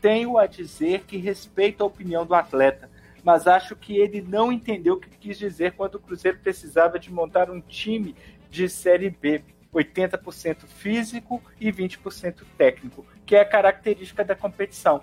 [0.04, 2.90] Tenho a dizer que respeito a opinião do atleta,
[3.22, 7.10] mas acho que ele não entendeu o que quis dizer quando o Cruzeiro precisava de
[7.10, 8.14] montar um time
[8.50, 9.42] de Série B,
[9.72, 15.02] 80% físico e 20% técnico, que é a característica da competição.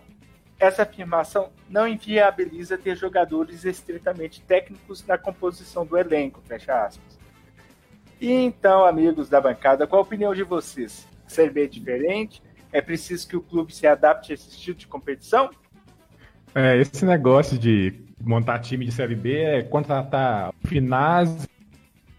[0.59, 7.17] Essa afirmação não inviabiliza ter jogadores estritamente técnicos na composição do elenco, fecha aspas.
[8.19, 11.07] E então, amigos da bancada, qual a opinião de vocês?
[11.25, 12.43] A Série B é diferente?
[12.71, 15.49] É preciso que o clube se adapte a esse estilo de competição?
[16.53, 21.47] É, esse negócio de montar time de Série B é contratar Finaz,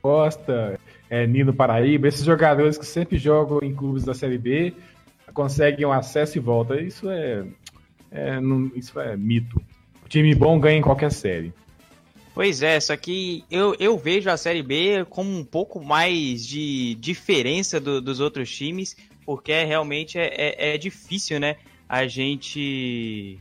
[0.00, 0.78] Costa,
[1.08, 4.74] é, Nino Paraíba, esses jogadores que sempre jogam em clubes da Série B
[5.32, 6.80] conseguem um acesso e volta.
[6.80, 7.44] Isso é,
[8.10, 9.60] é não, isso é mito.
[10.04, 11.52] O time bom ganha em qualquer série.
[12.34, 16.94] Pois é, só que eu, eu vejo a Série B como um pouco mais de
[16.94, 21.56] diferença do, dos outros times, porque realmente é, é, é difícil, né?
[21.88, 23.38] A gente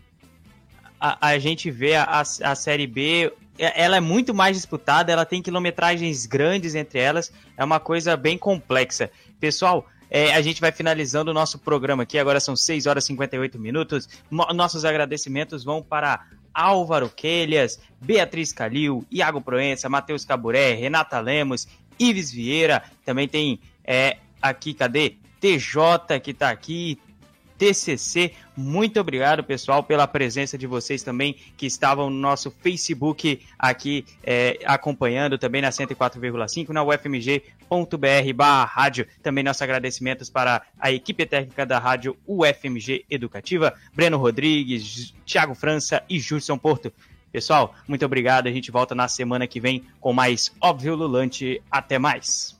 [1.00, 5.26] a, a gente vê a, a Série B, é, ela é muito mais disputada, ela
[5.26, 9.10] tem quilometragens grandes entre elas, é uma coisa bem complexa.
[9.40, 13.08] Pessoal, é, a gente vai finalizando o nosso programa aqui, agora são 6 horas e
[13.08, 14.10] 58 minutos.
[14.30, 21.68] Nossos agradecimentos vão para Álvaro Quelhas, Beatriz Calil, Iago Proença, Matheus Caburé, Renata Lemos,
[21.98, 25.16] Ives Vieira, também tem é, aqui, cadê?
[25.42, 26.98] TJ que está aqui,
[27.58, 28.34] TCC.
[28.56, 34.60] Muito obrigado, pessoal, pela presença de vocês também que estavam no nosso Facebook aqui é,
[34.66, 39.08] acompanhando também na 104,5 na ufmg.br barra rádio.
[39.22, 46.04] Também nossos agradecimentos para a equipe técnica da rádio UFMG Educativa, Breno Rodrigues, Thiago França
[46.10, 46.92] e Júlio Porto.
[47.32, 48.48] Pessoal, muito obrigado.
[48.48, 51.62] A gente volta na semana que vem com mais Óbvio Lulante.
[51.72, 52.60] Até mais.